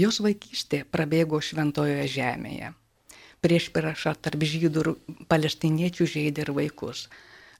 Jos 0.00 0.22
vaikystė 0.24 0.86
prabėgo 0.88 1.40
šventojoje 1.44 2.06
žemėje. 2.14 2.72
Prieš 3.44 3.68
prieša 3.76 4.14
tarp 4.24 4.40
žydų 4.40 4.84
ir 4.86 4.90
palestiniečių 5.28 6.06
žaidė 6.08 6.46
ir 6.46 6.54
vaikus. 6.56 7.10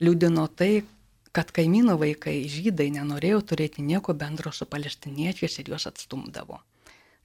Liūdino 0.01 0.47
tai, 0.49 0.87
kad 1.37 1.53
kaimynų 1.53 1.99
vaikai 2.01 2.39
žydai 2.49 2.89
nenorėjo 2.97 3.43
turėti 3.53 3.85
nieko 3.85 4.17
bendro 4.17 4.55
su 4.57 4.65
palestiniečiais 4.65 5.61
ir 5.61 5.75
juos 5.75 5.85
atstumdavo. 5.91 6.63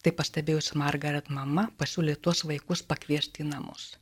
Tai 0.03 0.11
pastebėjus 0.19 0.73
Margaret 0.75 1.29
mama 1.31 1.69
pasiūlė 1.79 2.17
tuos 2.19 2.43
vaikus 2.47 2.83
pakviesti 2.83 3.43
į 3.43 3.49
namus. 3.53 3.93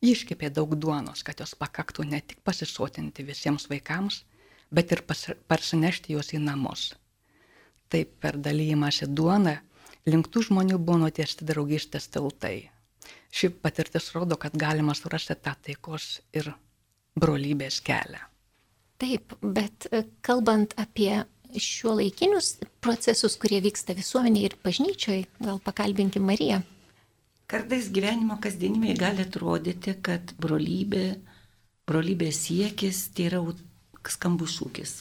Ji 0.00 0.14
iškepė 0.14 0.48
daug 0.54 0.76
duonos, 0.78 1.24
kad 1.26 1.42
jos 1.42 1.56
pakaktų 1.58 2.06
ne 2.08 2.20
tik 2.22 2.38
pasisotinti 2.46 3.26
visiems 3.26 3.66
vaikams, 3.68 4.22
bet 4.70 4.94
ir 4.94 5.02
parsinešti 5.50 6.14
juos 6.14 6.30
į 6.32 6.40
namus. 6.44 6.92
Taip 7.90 8.14
per 8.22 8.38
dalymąsi 8.38 9.10
duoną 9.10 9.56
linktų 10.06 10.46
žmonių 10.46 10.78
buvo 10.78 11.02
nutiesti 11.04 11.44
draugystės 11.44 12.06
tiltai. 12.14 12.70
Ši 13.30 13.50
patirtis 13.62 14.10
rodo, 14.14 14.38
kad 14.38 14.54
galima 14.58 14.94
surasti 14.94 15.34
tą 15.34 15.56
taikos 15.66 16.20
ir 16.32 16.52
brolybės 17.18 17.80
kelią. 17.84 18.22
Taip, 19.00 19.34
bet 19.42 19.88
e, 19.90 20.04
kalbant 20.22 20.74
apie 20.80 21.24
šiuo 21.56 21.96
laikinius 21.98 22.58
procesus, 22.84 23.36
kurie 23.40 23.60
vyksta 23.64 23.96
visuomenėje 23.96 24.50
ir 24.50 24.56
bažnyčioje, 24.64 25.24
gal 25.42 25.58
pakalbinkim 25.64 26.26
Mariją. 26.26 26.60
Kartais 27.50 27.88
gyvenimo 27.90 28.36
kasdienimai 28.42 28.94
gali 28.98 29.24
atrodyti, 29.26 29.96
kad 30.06 30.34
brolybė, 30.38 31.16
brolybės 31.90 32.44
siekis 32.46 33.08
tai 33.16 33.26
yra 33.26 33.40
skambus 34.06 34.54
šūkis, 34.60 34.92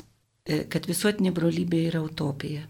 e, 0.50 0.64
kad 0.72 0.90
visuotinė 0.90 1.34
brolybė 1.36 1.84
yra 1.92 2.02
utopija. 2.02 2.66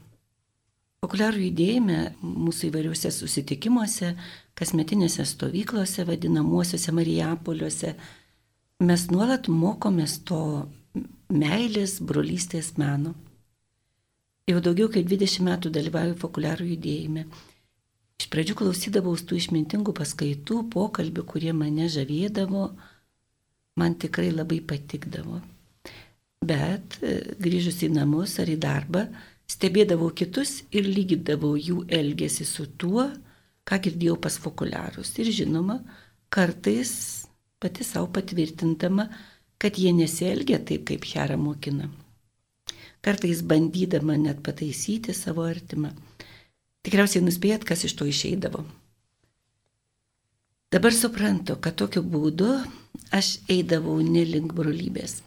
Populiarų 1.00 1.46
judėjime, 1.46 2.00
mūsų 2.20 2.68
įvairiuose 2.74 3.14
susitikimuose, 3.16 4.12
kasmetinėse 4.60 5.24
stovyklose, 5.24 6.04
vadinamuosiuose 6.04 6.92
Marijapoliuose, 6.92 7.94
mes 8.84 9.08
nuolat 9.08 9.48
mokomės 9.48 10.18
to 10.28 10.68
meilės, 11.32 12.02
brolystės 12.04 12.74
meno. 12.76 13.16
Jau 14.50 14.60
daugiau 14.66 14.90
kaip 14.90 15.06
20 15.12 15.46
metų 15.46 15.70
dalyvauju 15.74 16.18
populiarų 16.18 16.72
judėjime 16.74 17.28
Iš 18.20 18.28
pradžių 18.28 18.56
klausydavau 18.60 19.14
tų 19.16 19.38
išmintingų 19.40 19.94
paskaitų, 19.96 20.66
pokalbių, 20.74 21.24
kurie 21.24 21.54
mane 21.56 21.86
žavėdavo, 21.92 22.66
man 23.80 23.96
tikrai 23.96 24.34
labai 24.34 24.60
patikdavo. 24.60 25.40
Bet 26.44 26.98
e, 27.00 27.14
grįžus 27.40 27.80
į 27.88 27.94
namus 27.96 28.36
ar 28.44 28.52
į 28.52 28.58
darbą, 28.60 29.06
stebėdavau 29.50 30.12
kitus 30.20 30.58
ir 30.76 30.88
lygindavau 30.88 31.54
jų 31.56 31.86
elgesį 31.96 32.48
su 32.50 32.68
tuo, 32.80 33.08
ką 33.64 33.80
girdėjau 33.88 34.18
pas 34.20 34.36
populiarus. 34.44 35.14
Ir 35.24 35.32
žinoma, 35.40 35.80
kartais 36.28 36.92
pati 37.60 37.88
savo 37.88 38.12
patvirtindama, 38.20 39.08
kad 39.60 39.80
jie 39.80 39.96
nesielgia 39.96 40.60
taip, 40.60 40.90
kaip 40.92 41.08
Hera 41.08 41.40
mokina. 41.40 41.88
Kartais 43.02 43.42
bandydama 43.42 44.18
net 44.20 44.44
pataisyti 44.44 45.16
savo 45.16 45.46
artimą. 45.48 45.94
Tikriausiai 46.84 47.24
nuspėjat, 47.24 47.64
kas 47.68 47.86
iš 47.88 47.96
to 48.00 48.08
išeidavo. 48.08 48.66
Dabar 50.70 50.94
suprantu, 50.94 51.56
kad 51.58 51.80
tokiu 51.80 52.04
būdu 52.06 52.52
aš 53.16 53.40
eidavau 53.50 53.98
nelink 54.06 54.54
brolybės. 54.54 55.20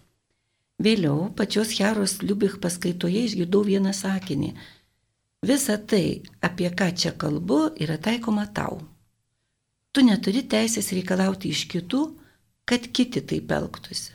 Vėliau 0.82 1.32
pačios 1.38 1.72
Heros 1.78 2.20
Liubich 2.22 2.60
paskaitoje 2.62 3.24
išgirdau 3.26 3.64
vieną 3.66 3.92
sakinį. 3.96 4.52
Visa 5.42 5.76
tai, 5.78 6.22
apie 6.46 6.70
ką 6.70 6.88
čia 6.94 7.12
kalbu, 7.18 7.60
yra 7.82 7.98
taikoma 7.98 8.46
tau. 8.54 8.80
Tu 9.92 10.04
neturi 10.06 10.44
teisės 10.54 10.92
reikalauti 10.94 11.50
iš 11.52 11.66
kitų, 11.72 12.02
kad 12.64 12.86
kiti 12.94 13.20
taip 13.20 13.50
elgtųsi. 13.52 14.14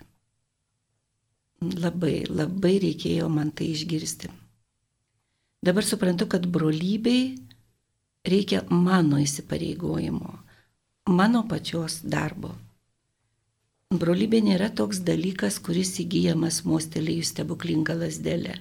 Labai, 1.58 2.28
labai 2.30 2.76
reikėjo 2.84 3.28
man 3.34 3.50
tai 3.50 3.72
išgirsti. 3.74 4.30
Dabar 5.65 5.84
suprantu, 5.84 6.28
kad 6.30 6.46
brolybei 6.46 7.34
reikia 8.28 8.62
mano 8.70 9.17
įsipareigojimo, 9.17 10.36
mano 11.10 11.43
pačios 11.50 12.04
darbo. 12.06 12.54
Brolybė 13.89 14.43
nėra 14.43 14.70
toks 14.70 15.00
dalykas, 15.08 15.58
kuris 15.63 15.96
įgyjamas 16.04 16.62
mostelėjus 16.67 17.34
stebuklingą 17.34 17.96
lasdelę. 18.04 18.60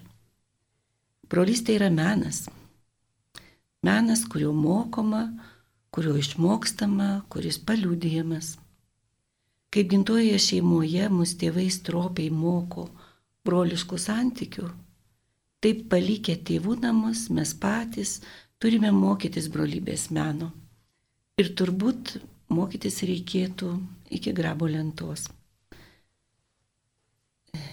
Brolystė 1.29 1.77
yra 1.77 1.91
menas. 1.91 2.47
Menas, 3.83 4.23
kurio 4.25 4.55
mokoma, 4.55 5.27
kurio 5.91 6.15
išmokstama, 6.17 7.27
kuris 7.29 7.59
paliūdėjamas. 7.59 8.55
Kaip 9.77 9.93
gimtoje 9.93 10.39
šeimoje 10.41 11.11
mus 11.13 11.37
tėvai 11.37 11.69
stropiai 11.73 12.33
moko 12.33 12.89
broliškų 13.45 13.99
santykių, 14.01 14.71
Taip 15.65 15.87
palikę 15.91 16.37
tėvų 16.47 16.77
namus 16.83 17.25
mes 17.33 17.55
patys 17.59 18.19
turime 18.63 18.93
mokytis 18.93 19.49
brolybės 19.53 20.11
meno. 20.13 20.53
Ir 21.41 21.49
turbūt 21.59 22.13
mokytis 22.53 23.01
reikėtų 23.09 23.73
iki 24.19 24.35
grabo 24.37 24.69
lentos. 24.71 25.25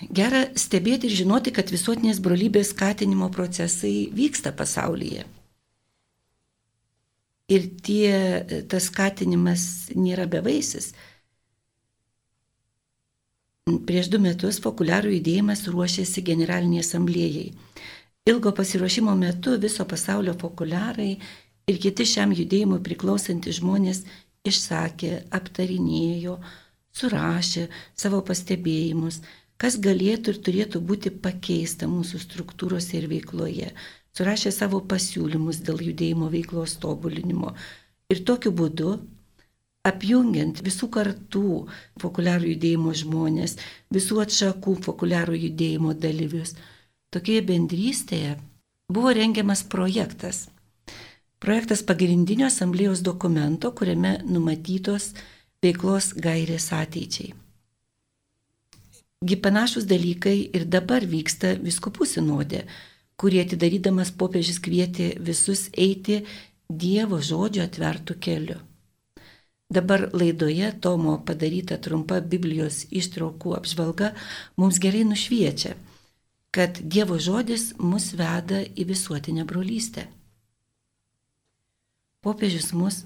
Gera 0.09 0.45
stebėti 0.57 1.09
ir 1.09 1.17
žinoti, 1.19 1.51
kad 1.53 1.69
visuotinės 1.69 2.21
brolybės 2.23 2.71
skatinimo 2.71 3.27
procesai 3.35 4.07
vyksta 4.15 4.55
pasaulyje. 4.55 5.27
Ir 7.51 7.67
tie, 7.83 8.11
tas 8.71 8.87
skatinimas 8.87 9.91
nėra 9.93 10.25
bevaisis. 10.31 10.93
Prieš 13.63 14.09
du 14.11 14.19
metus 14.19 14.57
populiarų 14.59 15.13
judėjimas 15.13 15.61
ruošėsi 15.71 16.21
Generaliniai 16.27 16.81
asamblėjai. 16.83 17.45
Ilgo 18.27 18.51
pasiruošimo 18.57 19.13
metu 19.15 19.53
viso 19.65 19.85
pasaulio 19.87 20.33
populiarai 20.41 21.13
ir 21.71 21.79
kiti 21.85 22.03
šiam 22.13 22.33
judėjimui 22.35 22.81
priklausantys 22.83 23.61
žmonės 23.61 24.01
išsakė, 24.43 25.13
aptarinėjo, 25.39 26.35
surašė 26.91 27.69
savo 28.03 28.19
pastebėjimus, 28.27 29.21
kas 29.55 29.79
galėtų 29.87 30.35
ir 30.35 30.43
turėtų 30.49 30.83
būti 30.91 31.15
pakeista 31.23 31.87
mūsų 31.87 32.19
struktūrose 32.25 32.99
ir 32.99 33.07
veikloje. 33.15 33.71
Surašė 34.11 34.51
savo 34.51 34.83
pasiūlymus 34.91 35.63
dėl 35.63 35.79
judėjimo 35.87 36.27
veiklos 36.35 36.75
tobulinimo. 36.83 37.55
Ir 38.11 38.25
tokiu 38.27 38.51
būdu 38.51 38.97
apjungiant 39.87 40.61
visų 40.63 40.87
kartų 40.95 41.47
populiarų 42.01 42.53
judėjimo 42.53 42.93
žmonės, 42.95 43.57
visų 43.91 44.21
atšakų 44.23 44.77
populiarų 44.85 45.35
judėjimo 45.45 45.93
dalyvius. 46.05 46.55
Tokioje 47.13 47.43
bendrystėje 47.49 48.37
buvo 48.89 49.13
rengiamas 49.13 49.65
projektas. 49.67 50.47
Projektas 51.43 51.83
pagrindinio 51.83 52.47
asamblėjos 52.47 53.03
dokumento, 53.03 53.73
kuriame 53.75 54.21
numatytos 54.23 55.11
veiklos 55.63 56.13
gairės 56.15 56.69
ateičiai. 56.71 57.33
Gi 59.23 59.35
panašus 59.39 59.85
dalykai 59.87 60.37
ir 60.55 60.65
dabar 60.67 61.03
vyksta 61.07 61.53
viskupų 61.59 62.07
sinodė, 62.07 62.63
kurie 63.19 63.43
atidarydamas 63.43 64.11
popiežius 64.15 64.59
kvietė 64.63 65.13
visus 65.19 65.69
eiti 65.75 66.23
Dievo 66.73 67.19
žodžio 67.21 67.67
atvertų 67.67 68.15
keliu. 68.23 68.55
Dabar 69.73 70.09
laidoje 70.13 70.71
Tomo 70.81 71.15
padaryta 71.25 71.79
trumpa 71.81 72.19
Biblijos 72.21 72.83
ištraukų 72.93 73.55
apžvalga 73.57 74.11
mums 74.61 74.77
gerai 74.77 75.01
nušviečia, 75.09 75.71
kad 76.53 76.77
Dievo 76.77 77.17
žodis 77.17 77.71
mus 77.81 78.11
veda 78.19 78.59
į 78.61 78.85
visuotinę 78.91 79.45
brolystę. 79.49 80.03
Popiežius 82.21 82.69
mus 82.77 82.99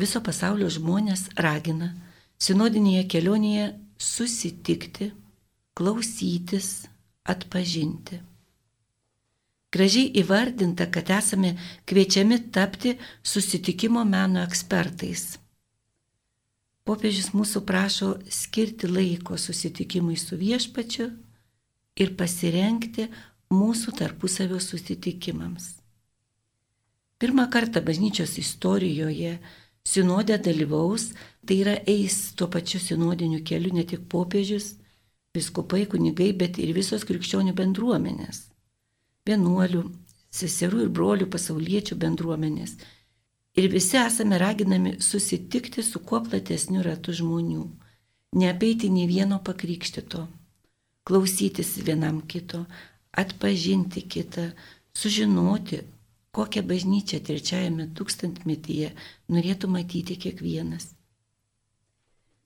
viso 0.00 0.22
pasaulio 0.24 0.70
žmonės 0.72 1.26
ragina 1.36 1.90
sinodinėje 2.40 3.04
kelionėje 3.16 3.66
susitikti, 4.00 5.10
klausytis, 5.76 6.70
atpažinti. 7.28 8.22
Gražiai 9.68 10.08
įvardinta, 10.24 10.88
kad 10.88 11.12
esame 11.20 11.52
kviečiami 11.84 12.40
tapti 12.56 12.96
susitikimo 13.34 14.08
meno 14.16 14.40
ekspertais 14.48 15.28
popiežius 16.88 17.32
mūsų 17.36 17.64
prašo 17.66 18.14
skirti 18.30 18.88
laiko 18.90 19.38
susitikimui 19.38 20.16
su 20.20 20.38
viešpačiu 20.40 21.10
ir 22.00 22.14
pasirenkti 22.16 23.08
mūsų 23.52 23.94
tarpusavio 23.98 24.60
susitikimams. 24.62 25.74
Pirmą 27.20 27.50
kartą 27.52 27.82
bažnyčios 27.84 28.38
istorijoje 28.40 29.34
sinodė 29.84 30.38
dalyvaus, 30.40 31.10
tai 31.44 31.58
yra 31.64 31.74
eis 31.88 32.32
tuo 32.36 32.48
pačiu 32.48 32.80
sinodiniu 32.80 33.42
keliu 33.44 33.74
ne 33.76 33.84
tik 33.84 34.06
popiežius, 34.08 34.76
viskupai, 35.36 35.84
kunigai, 35.90 36.30
bet 36.32 36.58
ir 36.58 36.72
visos 36.74 37.04
krikščionių 37.06 37.52
bendruomenės, 37.58 38.46
vienuolių, 39.28 39.84
seserų 40.30 40.86
ir 40.86 40.94
brolių 40.96 41.28
pasauliečių 41.30 41.98
bendruomenės 42.00 42.76
Ir 43.58 43.66
visi 43.72 43.98
esame 43.98 44.38
raginami 44.38 44.96
susitikti 45.02 45.82
su 45.82 46.00
kuo 46.06 46.20
platesniu 46.22 46.84
ratu 46.86 47.12
žmonių, 47.12 47.64
neapeiti 48.38 48.90
nei 48.94 49.08
vieno 49.10 49.40
pakrikštito, 49.42 50.26
klausytis 51.02 51.72
vienam 51.82 52.20
kito, 52.30 52.64
atpažinti 53.10 54.04
kitą, 54.06 54.52
sužinoti, 54.94 55.80
kokią 56.30 56.62
bažnyčią 56.62 57.18
trečiajame 57.26 57.88
tūkstantmetyje 57.98 58.92
norėtų 59.34 59.70
matyti 59.74 60.16
kiekvienas. 60.24 60.92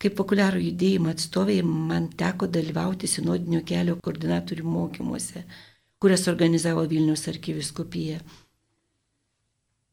Kaip 0.00 0.16
populiarų 0.18 0.62
judėjimo 0.66 1.12
atstovai 1.12 1.60
man 1.64 2.08
teko 2.20 2.48
dalyvauti 2.48 3.08
sinodinio 3.08 3.60
kelio 3.68 3.98
koordinatorių 4.04 4.64
mokymuose, 4.68 5.44
kurias 6.00 6.26
organizavo 6.32 6.84
Vilnius 6.88 7.28
arkiviskupija. 7.32 8.18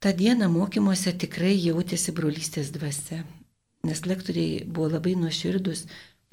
Ta 0.01 0.09
diena 0.17 0.47
mokymuose 0.49 1.13
tikrai 1.21 1.53
jautėsi 1.61 2.13
brolystės 2.17 2.71
dvasia, 2.73 3.19
nes 3.85 3.99
lektoriai 4.09 4.63
buvo 4.65 4.87
labai 4.95 5.13
nuoširdus, 5.13 5.83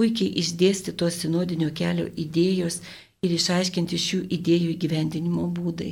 puikiai 0.00 0.30
išdėstytos 0.40 1.18
sinodinio 1.20 1.68
kelio 1.76 2.06
idėjos 2.22 2.78
ir 3.20 3.34
išaiškinti 3.36 3.98
šių 4.04 4.20
idėjų 4.38 4.70
įgyvendinimo 4.76 5.44
būdai. 5.58 5.90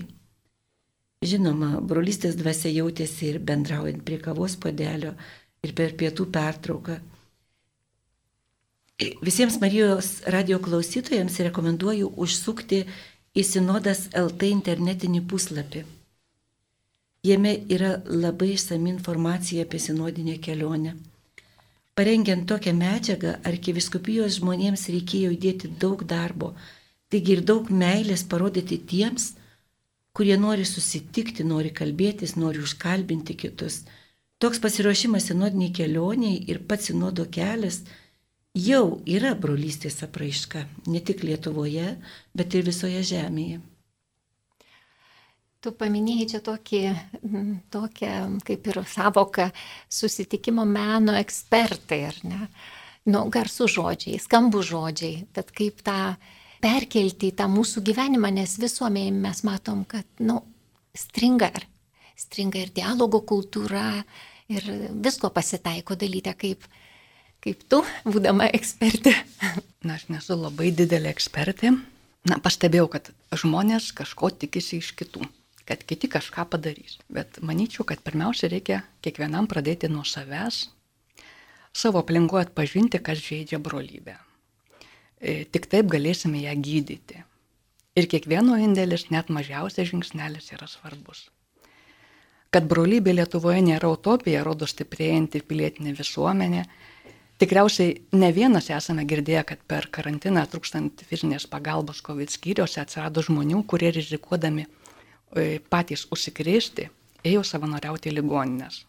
Žinoma, 1.27 1.83
brolystės 1.91 2.39
dvasia 2.41 2.73
jautėsi 2.73 3.29
ir 3.33 3.43
bendraujant 3.51 4.01
prie 4.09 4.19
kavos 4.25 4.57
padelio 4.63 5.13
ir 5.61 5.75
per 5.77 5.93
pietų 6.01 6.29
pertrauką. 6.33 6.97
Visiems 9.21 9.59
Marijos 9.61 10.11
radio 10.33 10.57
klausytojams 10.65 11.37
rekomenduoju 11.51 12.09
užsukti 12.25 12.87
į 13.37 13.45
Sinodas 13.45 14.07
LT 14.17 14.49
internetinį 14.55 15.21
puslapį. 15.29 15.85
Jame 17.27 17.53
yra 17.73 17.93
labai 18.07 18.53
išsami 18.55 18.91
informacija 18.93 19.65
apie 19.67 19.79
sinodinę 19.83 20.37
kelionę. 20.47 20.95
Parengiant 21.97 22.45
tokią 22.51 22.75
medžiagą, 22.77 23.31
arkiviskupijos 23.51 24.37
žmonėms 24.37 24.83
reikėjo 24.93 25.31
įdėti 25.33 25.71
daug 25.83 26.03
darbo, 26.05 26.51
taigi 27.11 27.39
ir 27.39 27.43
daug 27.51 27.71
meilės 27.83 28.25
parodyti 28.33 28.77
tiems, 28.91 29.31
kurie 30.17 30.37
nori 30.41 30.67
susitikti, 30.69 31.45
nori 31.53 31.71
kalbėtis, 31.79 32.37
nori 32.37 32.61
užkalbinti 32.67 33.37
kitus. 33.43 33.81
Toks 34.39 34.61
pasiruošimas 34.65 35.31
sinodiniai 35.31 35.73
kelioniai 35.79 36.43
ir 36.53 36.61
pats 36.69 36.91
sinodo 36.91 37.25
kelias 37.39 37.81
jau 38.69 39.01
yra 39.19 39.33
brolystės 39.47 40.03
apraiška, 40.05 40.67
ne 40.93 41.01
tik 41.01 41.25
Lietuvoje, 41.25 41.97
bet 42.37 42.55
ir 42.55 42.69
visoje 42.69 43.01
žemėje. 43.15 43.63
Tu 45.67 45.73
paminėjai 45.75 46.25
čia 46.31 46.39
tokį, 46.47 46.81
tokią 47.75 48.11
kaip 48.47 48.69
ir 48.71 48.77
savoką 48.87 49.49
susitikimo 49.91 50.63
meno 50.63 51.17
ekspertai, 51.19 51.97
ar 52.07 52.19
ne? 52.23 52.45
Nu, 53.11 53.25
garsų 53.35 53.67
žodžiai, 53.75 54.21
skambų 54.23 54.61
žodžiai, 54.63 55.25
tad 55.35 55.49
kaip 55.51 55.81
tą 55.83 56.15
perkelti 56.63 57.33
į 57.33 57.35
tą 57.41 57.49
mūsų 57.51 57.83
gyvenimą, 57.89 58.31
nes 58.37 58.55
visuomėje 58.63 59.11
mes 59.17 59.43
matom, 59.49 59.81
kad, 59.91 60.07
nu, 60.23 60.37
stringa, 60.95 61.49
stringa 62.15 62.63
ir 62.63 62.71
dialogo 62.77 63.25
kultūra, 63.27 63.89
ir 64.47 64.69
visko 64.95 65.33
pasitaiko 65.35 65.97
dalyti, 65.99 66.35
kaip, 66.45 66.69
kaip 67.43 67.65
tu, 67.67 67.81
būdama 68.07 68.53
ekspertė. 68.55 69.17
Na, 69.83 69.99
aš 69.99 70.07
nesu 70.15 70.39
labai 70.39 70.71
didelė 70.71 71.11
ekspertė. 71.11 71.75
Na, 72.27 72.39
pastebėjau, 72.43 72.87
kad 72.95 73.11
žmonės 73.35 73.91
kažko 73.99 74.31
tikisi 74.35 74.79
iš 74.79 74.93
kitų, 74.99 75.27
kad 75.67 75.83
kiti 75.83 76.09
kažką 76.09 76.47
padarys. 76.51 76.99
Bet 77.11 77.41
manyčiau, 77.43 77.85
kad 77.89 78.03
pirmiausia 78.07 78.51
reikia 78.53 78.83
kiekvienam 79.03 79.49
pradėti 79.51 79.91
nuo 79.91 80.05
savęs, 80.07 80.69
savo 81.75 82.01
aplinkoje 82.05 82.47
atpažinti, 82.47 83.03
kas 83.03 83.21
žaidžia 83.25 83.59
brolybę. 83.63 84.17
E, 85.19 85.45
tik 85.51 85.67
taip 85.73 85.91
galėsime 85.91 86.45
ją 86.45 86.55
gydyti. 86.63 87.25
Ir 87.97 88.07
kiekvieno 88.13 88.59
indėlis, 88.61 89.09
net 89.11 89.33
mažiausias 89.33 89.89
žingsnelis 89.91 90.53
yra 90.53 90.69
svarbus. 90.69 91.27
Kad 92.53 92.69
brolybė 92.71 93.17
Lietuvoje 93.17 93.63
nėra 93.65 93.91
utopija, 93.91 94.45
rodo 94.47 94.69
stiprėjanti 94.71 95.43
pilietinė 95.45 95.97
visuomenė. 95.99 96.63
Tikriausiai 97.41 97.97
ne 98.17 98.31
vienas 98.33 98.71
esame 98.73 99.05
girdėję, 99.09 99.43
kad 99.51 99.65
per 99.69 99.89
karantiną 99.93 100.47
trūkstant 100.49 101.03
fizinės 101.09 101.49
pagalbos 101.53 102.01
COVID 102.07 102.33
skyriuose 102.33 102.81
atsirado 102.81 103.25
žmonių, 103.25 103.65
kurie 103.69 103.91
rizikuodami 103.93 104.65
patys 105.71 106.07
užsikrėsti, 106.13 106.91
ėjo 107.27 107.43
savanoriauti 107.45 108.11
į 108.11 108.19
ligoninės. 108.21 108.85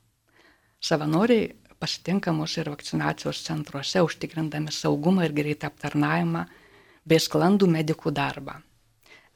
Savanoriai 0.80 1.56
pasitinka 1.80 2.34
mus 2.34 2.58
ir 2.58 2.69
vakcinacijos 2.69 3.41
centruose, 3.45 4.02
užtikrindami 4.06 4.73
saugumą 4.73 5.26
ir 5.26 5.34
greitą 5.34 5.71
aptarnavimą 5.71 6.45
bei 7.08 7.21
sklandų 7.21 7.69
medikų 7.73 8.13
darbą. 8.13 8.60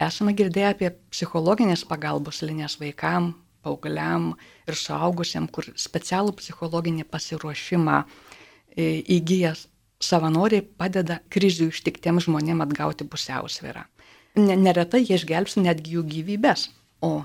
Esame 0.02 0.34
girdėję 0.34 0.70
apie 0.74 0.90
psichologinės 1.14 1.84
pagalbos 1.86 2.42
linijas 2.42 2.80
vaikam, 2.82 3.36
paaugliam 3.62 4.32
ir 4.68 4.78
suaugusiam, 4.78 5.48
kur 5.48 5.68
specialų 5.78 6.34
psichologinį 6.40 7.06
pasiruošimą 7.06 8.02
e, 8.02 9.04
įgyjas 9.18 9.68
savanoriai 10.02 10.66
padeda 10.66 11.20
krizių 11.30 11.70
ištiktiems 11.70 12.26
žmonėms 12.26 12.66
atgauti 12.66 13.06
pusiausvyrą. 13.06 13.86
Neretai 14.42 15.04
jie 15.04 15.20
išgelbsti 15.20 15.62
netgi 15.68 15.98
jų 15.98 16.06
gyvybės, 16.10 16.70
o 17.02 17.24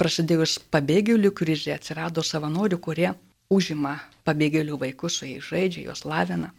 prasidėjus 0.00 0.58
pabėgėlių 0.72 1.30
krizė 1.36 1.76
atsirado 1.76 2.24
savanorių, 2.26 2.78
kurie 2.82 3.12
užima 3.52 3.98
pabėgėlių 4.26 4.78
vaikus, 4.80 5.20
su 5.20 5.28
jais 5.28 5.46
žaidžia, 5.46 5.86
juos 5.88 6.04
lavina. 6.08 6.50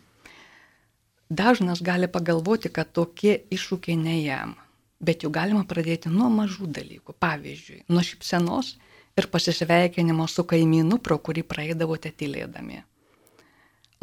Dažnas 1.34 1.82
gali 1.82 2.08
pagalvoti, 2.12 2.70
kad 2.70 2.92
tokie 2.94 3.40
iššūkiai 3.52 3.98
ne 3.98 4.20
jam, 4.22 4.56
bet 5.02 5.24
jau 5.26 5.32
galima 5.34 5.64
pradėti 5.66 6.12
nuo 6.14 6.30
mažų 6.30 6.70
dalykų. 6.78 7.16
Pavyzdžiui, 7.20 7.84
nuo 7.90 8.04
šipsenos 8.06 8.76
ir 9.18 9.30
pasisveikinimo 9.34 10.28
su 10.30 10.46
kaimynu, 10.50 11.00
pro 11.02 11.18
kurį 11.18 11.46
praeidavote 11.50 12.12
tylėdami. 12.20 12.84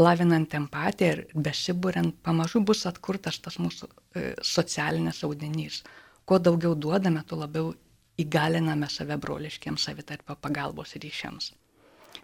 Lavinant 0.01 0.55
empatiją 0.57 1.13
ir 1.13 1.23
besiburiant, 1.35 2.15
pamažu 2.25 2.63
bus 2.65 2.87
atkurtas 2.89 3.39
tas 3.45 3.59
mūsų 3.61 3.89
e, 3.91 4.23
socialinis 4.41 5.21
audinys. 5.27 5.83
Kuo 6.25 6.39
daugiau 6.41 6.73
duodame, 6.75 7.21
tuo 7.29 7.43
labiau 7.43 7.75
įgaliname 8.19 8.89
save 8.91 9.17
broliškiams 9.21 9.87
savitarpio 9.89 10.37
pagalbos 10.37 10.97
ryšiams. 11.03 11.53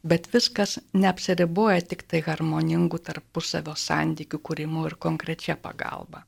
Bet 0.06 0.28
viskas 0.32 0.78
neapsiriboja 0.94 1.82
tik 1.90 2.04
tai 2.10 2.20
harmoningų 2.26 2.98
tarpusavio 3.08 3.74
santykių 3.78 4.40
kūrimu 4.48 4.86
ir 4.90 4.96
konkrečia 5.06 5.56
pagalba. 5.56 6.24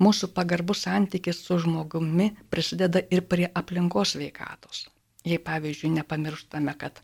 Mūsų 0.00 0.30
pagarbus 0.32 0.86
santykis 0.86 1.42
su 1.44 1.58
žmogumi 1.60 2.30
prisideda 2.50 3.02
ir 3.12 3.26
prie 3.28 3.50
aplinkos 3.62 4.14
veikatos. 4.16 4.86
Jei 5.28 5.38
pavyzdžiui 5.44 5.90
nepamirštame, 5.98 6.72
kad 6.80 7.02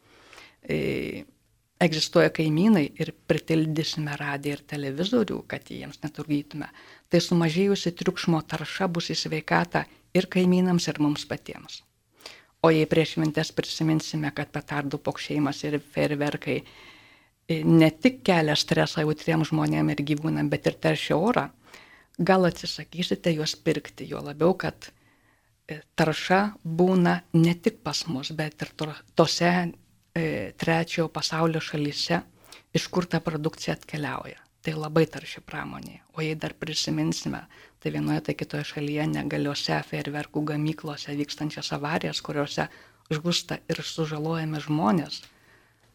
e, 0.64 1.26
egzistuoja 1.80 2.30
kaimynai 2.32 2.86
ir 2.96 3.12
pritildysime 3.28 4.16
radiją 4.16 4.56
ir 4.56 4.62
televizorių, 4.72 5.42
kad 5.50 5.68
jiems 5.68 6.00
neturgytume, 6.04 6.70
tai 7.12 7.20
sumažėjusi 7.20 7.92
triukšmo 8.00 8.40
tarša 8.48 8.88
bus 8.88 9.10
į 9.12 9.18
sveikatą 9.26 9.84
ir 10.16 10.28
kaimynams, 10.32 10.88
ir 10.90 11.00
mums 11.02 11.26
patiems. 11.28 11.82
O 12.64 12.70
jei 12.72 12.86
prieš 12.90 13.16
mintes 13.20 13.52
prisiminsime, 13.54 14.32
kad 14.34 14.50
petardų 14.54 14.98
pokšėjimas 15.06 15.62
ir 15.68 15.78
ferverkai 15.94 16.56
e, 16.62 17.60
ne 17.62 17.90
tik 17.90 18.22
kelia 18.26 18.56
stresą 18.58 19.04
jautriems 19.04 19.52
žmonėms 19.52 19.94
ir 19.94 20.04
gyvūnams, 20.10 20.50
bet 20.52 20.70
ir 20.70 20.78
teršia 20.86 21.18
orą, 21.18 21.48
gal 22.18 22.48
atsisakysite 22.48 23.34
juos 23.36 23.54
pirkti, 23.56 24.08
jo 24.10 24.22
labiau, 24.24 24.56
kad 24.58 24.88
e, 24.88 25.82
tarša 25.94 26.40
būna 26.64 27.20
ne 27.36 27.54
tik 27.60 27.82
pas 27.84 28.06
mus, 28.08 28.32
bet 28.32 28.66
ir 28.66 28.72
tose 29.14 29.52
e, 29.52 30.24
trečiojo 30.56 31.12
pasaulio 31.12 31.60
šalyse, 31.60 32.22
iš 32.74 32.88
kur 32.92 33.06
ta 33.06 33.20
produkcija 33.20 33.76
atkeliauja 33.76 34.45
tai 34.66 34.74
labai 34.74 35.04
tarši 35.06 35.44
pramonė. 35.46 36.00
O 36.18 36.24
jei 36.24 36.34
dar 36.42 36.56
prisiminsime, 36.58 37.44
tai 37.78 37.92
vienoje 37.94 38.24
tai 38.26 38.34
kitoje 38.34 38.66
šalyje 38.72 39.04
negaliuose 39.12 39.78
fejerverkų 39.86 40.42
gamyklose 40.50 41.14
vykstančias 41.20 41.70
avarijas, 41.76 42.18
kuriuose 42.26 42.66
žūsta 43.14 43.60
ir 43.70 43.82
sužalojami 43.86 44.62
žmonės, 44.66 45.20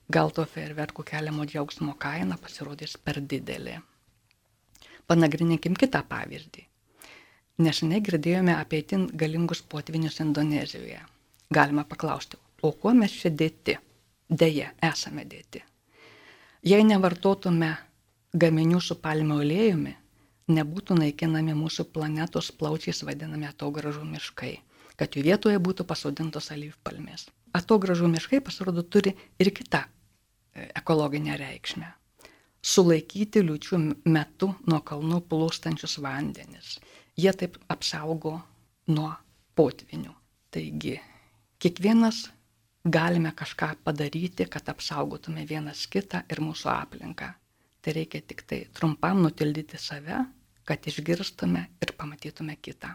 gal 0.07 0.31
to 0.31 0.45
fejerverkų 0.47 1.03
keliamo 1.11 1.43
džiaugsmo 1.49 1.97
kaina 1.99 2.39
pasirodys 2.39 2.95
per 2.95 3.19
didelė. 3.19 3.81
Panagrinėkim 5.11 5.75
kitą 5.75 6.05
pavyzdį. 6.07 6.63
Neseniai 7.61 7.99
girdėjome 8.07 8.55
apie 8.55 8.85
itin 8.85 9.09
galingus 9.11 9.59
potvinius 9.61 10.21
Indonezijoje. 10.23 11.03
Galima 11.51 11.83
paklausti, 11.83 12.39
o 12.63 12.71
kuo 12.71 12.95
mes 12.95 13.19
čia 13.19 13.35
dėti? 13.35 13.75
Deja, 14.31 14.71
esame 14.79 15.27
dėti. 15.27 15.59
Jei 16.63 16.85
nevartotume 16.87 17.75
gaminių 18.33 18.79
su 18.81 18.95
palmių 18.95 19.41
aliejumi 19.43 19.95
nebūtų 20.51 20.97
naikinami 20.99 21.55
mūsų 21.55 21.87
planetos 21.95 22.51
plaučiais 22.51 23.03
vadinami 23.07 23.47
atogražų 23.49 24.03
miškai, 24.07 24.55
kad 24.99 25.15
jų 25.15 25.23
vietoje 25.29 25.59
būtų 25.59 25.85
pasodintos 25.87 26.51
alyvpalmės. 26.51 27.29
atogražų 27.53 28.07
miškai, 28.07 28.39
pasirodo, 28.39 28.83
turi 28.83 29.15
ir 29.39 29.51
kitą 29.51 29.83
e, 29.83 30.69
ekologinę 30.75 31.37
reikšmę. 31.37 31.89
Sulaikyti 32.61 33.41
liučių 33.43 33.79
metu 34.05 34.53
nuo 34.69 34.79
kalnų 34.85 35.21
plūstančius 35.27 35.97
vandenis. 35.99 36.77
Jie 37.17 37.33
taip 37.33 37.57
apsaugo 37.67 38.37
nuo 38.87 39.11
potvinių. 39.55 40.13
Taigi, 40.51 40.99
kiekvienas 41.59 42.29
galime 42.85 43.31
kažką 43.35 43.73
padaryti, 43.83 44.45
kad 44.45 44.69
apsaugotume 44.69 45.45
vienas 45.49 45.87
kitą 45.87 46.23
ir 46.29 46.43
mūsų 46.43 46.69
aplinką. 46.71 47.33
Tai 47.81 47.95
reikia 47.97 48.21
tik 48.21 48.43
tai 48.45 48.59
trumpam 48.77 49.23
nutildyti 49.23 49.79
save, 49.81 50.19
kad 50.69 50.85
išgirstume 50.87 51.65
ir 51.81 51.93
pamatytume 51.97 52.55
kitą. 52.61 52.93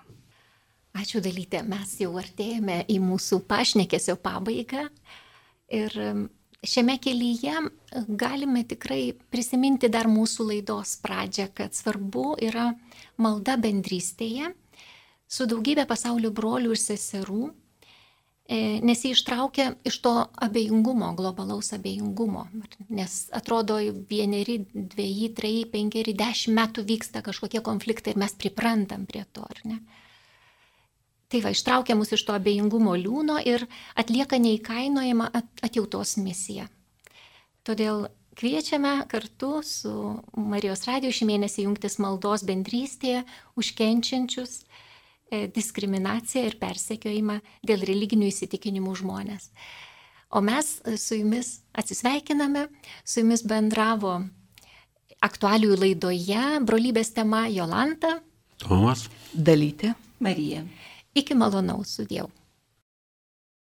Ačiū 0.97 1.21
dalytė, 1.21 1.61
mes 1.67 1.91
jau 2.01 2.15
artėjame 2.17 2.85
į 2.89 2.97
mūsų 3.05 3.43
pašnekesio 3.51 4.15
pabaigą 4.23 4.87
ir 5.75 5.97
um, 6.01 6.23
šiame 6.65 6.97
kelyje 7.03 7.59
galime 8.09 8.63
tikrai 8.65 9.11
prisiminti 9.33 9.91
dar 9.93 10.09
mūsų 10.09 10.49
laidos 10.53 10.97
pradžią, 11.03 11.51
kad 11.53 11.77
svarbu 11.77 12.39
yra 12.47 12.71
malda 13.21 13.59
bendrystėje 13.61 14.55
su 15.29 15.47
daugybė 15.51 15.85
pasaulio 15.91 16.31
brolių 16.33 16.73
ir 16.73 16.81
seserų, 16.81 17.51
nes 18.49 19.03
jie 19.03 19.11
ištraukia 19.11 19.73
iš 19.85 19.99
to 20.05 20.13
abejingumo, 20.39 21.09
globalaus 21.19 21.73
abejingumo. 21.75 22.47
Nes 22.89 23.27
atrodo, 23.35 23.81
vieneri, 24.11 24.61
dviejai, 24.71 25.31
treji, 25.35 25.65
penkeri, 25.73 26.15
dešimt 26.15 26.55
metų 26.55 26.85
vyksta 26.87 27.25
kažkokie 27.27 27.63
konfliktai 27.67 28.15
ir 28.15 28.21
mes 28.23 28.37
priprantam 28.39 29.07
prie 29.11 29.25
to, 29.33 29.43
ar 29.43 29.63
ne? 29.67 29.81
Tai 31.27 31.41
va, 31.43 31.51
ištraukia 31.51 31.97
mus 31.99 32.15
iš 32.15 32.23
to 32.23 32.37
abejingumo 32.39 32.95
liūno 32.95 33.41
ir 33.43 33.67
atlieka 33.99 34.39
neįkainojama 34.39 35.33
atjautos 35.67 36.15
misiją. 36.23 36.69
Todėl 37.67 38.07
kviečiame 38.39 39.01
kartu 39.11 39.59
su 39.67 39.93
Marijos 40.39 40.87
radiju 40.87 41.11
šį 41.19 41.33
mėnesį 41.33 41.67
jungtis 41.67 41.99
maldos 41.99 42.47
bendrystėje 42.47 43.25
užkenčiančius 43.59 44.61
e, 44.61 44.86
diskriminaciją 45.31 46.45
ir 46.47 46.57
persekiojimą 46.61 47.41
dėl 47.67 47.85
religinių 47.89 48.31
įsitikinimų 48.31 48.95
žmonės. 49.03 49.51
O 50.31 50.43
mes 50.43 50.81
su 50.99 51.19
jumis 51.19 51.61
atsisveikiname, 51.75 52.67
su 53.05 53.23
jumis 53.23 53.45
bendravo 53.47 54.19
aktualiųjų 55.25 55.79
laidoje 55.81 56.47
brolybės 56.67 57.13
tema 57.17 57.47
Jolanta. 57.51 58.19
Tomas. 58.63 59.07
Dalyti. 59.33 59.93
Marija. 60.21 60.63
Iki 61.17 61.37
malonaus 61.37 61.97
sudėjau. 61.99 62.31